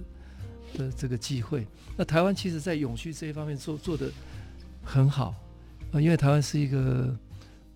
[0.78, 1.66] 的这个机会。
[1.96, 4.10] 那台湾其实在永续这一方面做做的
[4.82, 5.34] 很好
[5.92, 7.14] 啊，因为台湾是一个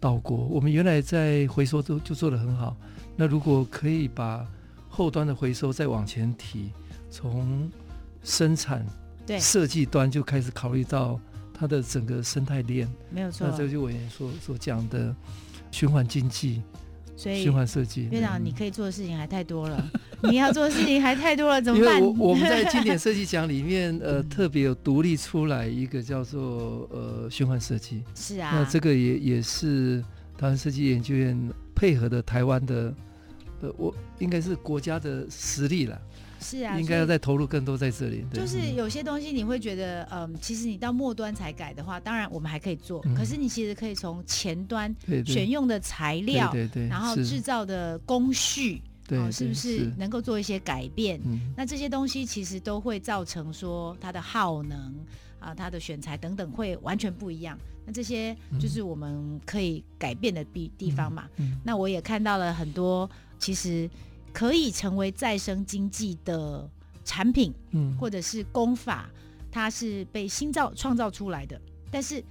[0.00, 2.74] 岛国，我们原来在回收都就做的很好。
[3.16, 4.48] 那如果可以把
[4.88, 6.70] 后端的回收再往前提，
[7.10, 7.70] 从
[8.22, 8.84] 生产
[9.26, 11.20] 对设计端就开始考虑到
[11.52, 13.46] 它的整个生态链，没有错。
[13.48, 15.14] 那这个就我所所讲的
[15.70, 16.62] 循环经济，
[17.16, 18.08] 所以循环设计。
[18.10, 19.90] 院长，你可以做的事情还太多了，
[20.22, 21.96] 你要做的事情还太多了，怎么办？
[21.96, 28.02] 因为我我们在经典设计奖里面， 呃，特别有独立出来一个叫做呃循环设计。
[28.14, 28.50] 是啊。
[28.54, 30.00] 那这个也也是
[30.36, 31.36] 台湾设计研究院
[31.74, 32.94] 配合的台湾的，
[33.62, 36.00] 呃，我应该是国家的实力了。
[36.40, 38.24] 是啊，应该要再投入更多在这里。
[38.32, 43.02] 就是有些东西你会觉得，嗯，其实你到末端才改的话，当然我们还可以做。
[43.06, 44.94] 嗯、可是你其实可以从前端
[45.26, 51.20] 选用的材料，对对对，然后制造的工序，对，是不是能够做一些改变？
[51.24, 54.94] 嗯、那这些东西其实都会造成说它的耗能
[55.40, 57.58] 啊，它的选材等等会完全不一样。
[57.84, 61.28] 那这些就是我们可以改变的地地方嘛。
[61.36, 63.90] 嗯嗯、那我也看到了很多，其实。
[64.32, 66.68] 可以成为再生经济的
[67.04, 69.08] 产品，嗯，或者是工法，
[69.50, 71.60] 它是被新造创造出来的。
[71.90, 72.22] 但是，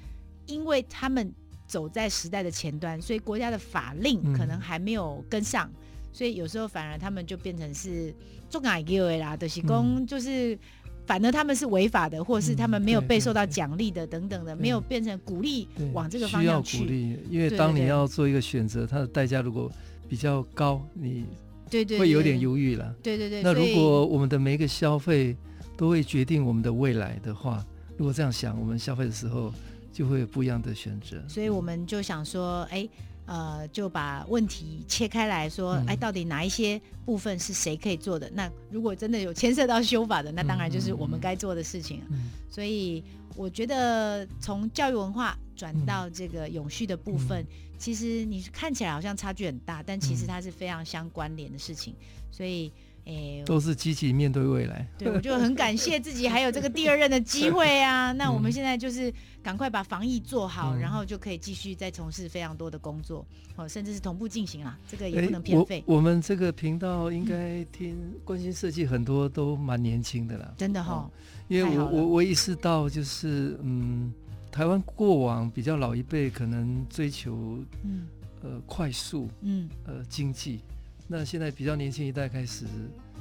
[0.45, 1.33] 因为他们
[1.65, 5.75] 走在时代的前端，所以国家的法令可能还没有跟上，嗯、
[6.13, 8.13] 所以有时候反而他们就变成是
[8.49, 10.57] 重改机会啦的，是工，就是
[11.05, 16.77] 反而他们是违法的，或是他们没有被受到奖励的等等的，没有变成鼓励往这个方向去。
[16.77, 19.71] 需要鼓励，因为当你要做一个选择，它的代价如果
[20.07, 21.25] 比较高，你。
[21.69, 22.95] 对对，会有点犹豫了。
[23.03, 23.43] 对对对。
[23.43, 25.35] 那如果我们的每一个消费
[25.75, 27.65] 都会决定我们的未来的话，
[27.97, 29.53] 如果这样想，我们消费的时候
[29.91, 31.17] 就会有不一样的选择。
[31.27, 32.87] 所以我们就想说，哎，
[33.27, 38.27] 呃，就把问题切开来说，哎，到底哪一些部分是谁可以做的？
[38.33, 42.05] 那如果真的有牵涉到修法的，那当然就是我们该做的事情了。
[42.49, 43.03] 所以
[43.35, 47.45] 我觉得从教育文化转到这个永续的部分，
[47.77, 51.93] 其实你看起来好像差距很大，但其实它是非常相关联的事情。
[52.31, 52.71] 所以。
[53.07, 54.85] 哎，都是积极面对未来。
[54.97, 58.11] 对，我就很感谢自己还有这个第二任的机会啊。
[58.19, 64.77] 那我们现在就是赶快把防疫做好，嗯、然后就可以继续再从事非常多的工作，哦，甚至是同步进行啦。
[64.89, 65.81] 这个也不能偏废。
[65.87, 71.11] 我，我们这个频道应该听关心设计很多都蛮年轻的啦，真的哈、哦。
[71.47, 74.11] 因为我我我意识到就是嗯，
[74.51, 78.05] 台湾过往比较老一辈可能追求嗯
[78.41, 80.59] 呃快速嗯呃经济。
[81.07, 82.65] 那现在比较年轻一代开始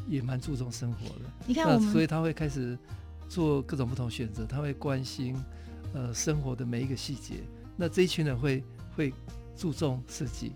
[0.08, 2.76] 也蛮注重生活的，你看我们，所以他会开始
[3.28, 5.36] 做各种不同选择，他会关心
[5.94, 7.36] 呃生活的每一个细节。
[7.76, 8.62] 那这一群人会
[8.96, 9.12] 会
[9.56, 10.52] 注重设计。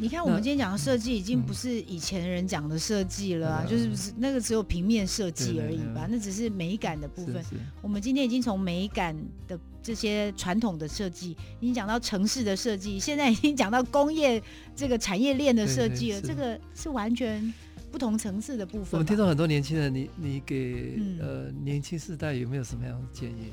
[0.00, 6.06] 你看，我们今天讲的设计已经不是以前人讲的设计了啊，嗯、就是那个只有平面设计而已吧？
[6.08, 7.44] 那只是美感的部分。
[7.82, 9.16] 我们今天已经从美感
[9.48, 14.40] 的这些传统的设计，已经讲到城市的设计，现在已经讲到工业
[14.76, 16.20] 这个产业链的设计了。
[16.20, 17.52] 这个是完全
[17.90, 18.90] 不同层次的部分。
[18.92, 23.50] 我们听到很多年轻人，你你给、嗯、呃年轻世代有没有什么样的建议？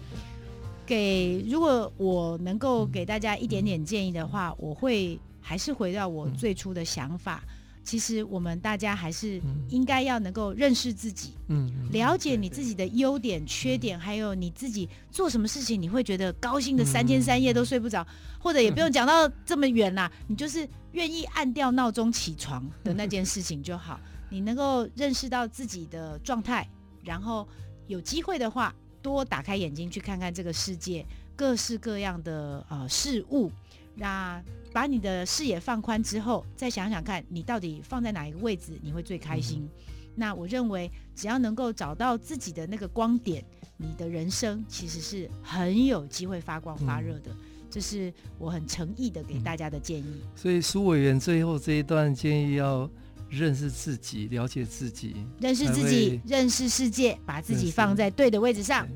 [0.86, 5.20] 给如果我能够给大家一点点建议的话，嗯、我会。
[5.48, 18.08] 还是回到我最初的想法，嗯、其实我们大家还是应该要能够认识自己，嗯，了解你自己的优点、嗯、缺点，还有你自己做什么事情你会觉得高兴的三天三夜都睡不着，嗯、
[18.40, 24.00] 或者也不用讲到这么远啦，嗯、你就是愿意按掉闹钟起床的那件事情就好。
[24.32, 26.68] 你能够认识到自己的状态，
[27.04, 27.48] 然后
[27.86, 28.74] 有机会的话，
[29.06, 33.52] 多打开眼睛去看看这个世界各式各样的呃事物，
[33.96, 34.42] 那。
[34.76, 39.62] 把你的视野放宽之后，再想想看你到底放在哪一个位置，你会最开心。
[39.62, 39.70] 嗯、
[40.16, 43.42] 那我认为，只要能够找到自己的那个光点，
[43.78, 47.32] 你的人生其实是很有机会发光发热的。
[47.32, 47.38] 嗯、
[47.72, 50.22] 这是我很诚意的给大家的建议。
[50.26, 52.92] 嗯、所以苏委员最后这一段建议要
[53.30, 58.88] 认识自己，了解自己，认识自己，认识世界，把自己放在对的位置上。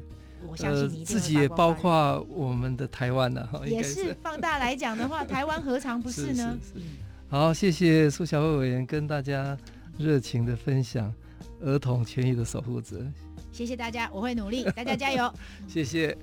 [0.47, 6.57] 我相信你自己也包括我们的台湾呢，也是放大来讲的话， 台湾何尝不是呢？
[6.61, 6.91] 是是是
[7.27, 9.57] 好，谢谢苏小慧委员跟大家
[9.97, 11.13] 热情的分享
[11.61, 13.05] 儿童权益的守护者。
[13.51, 15.31] 谢谢大家，我会努力，大家加油。
[15.67, 16.17] 谢谢。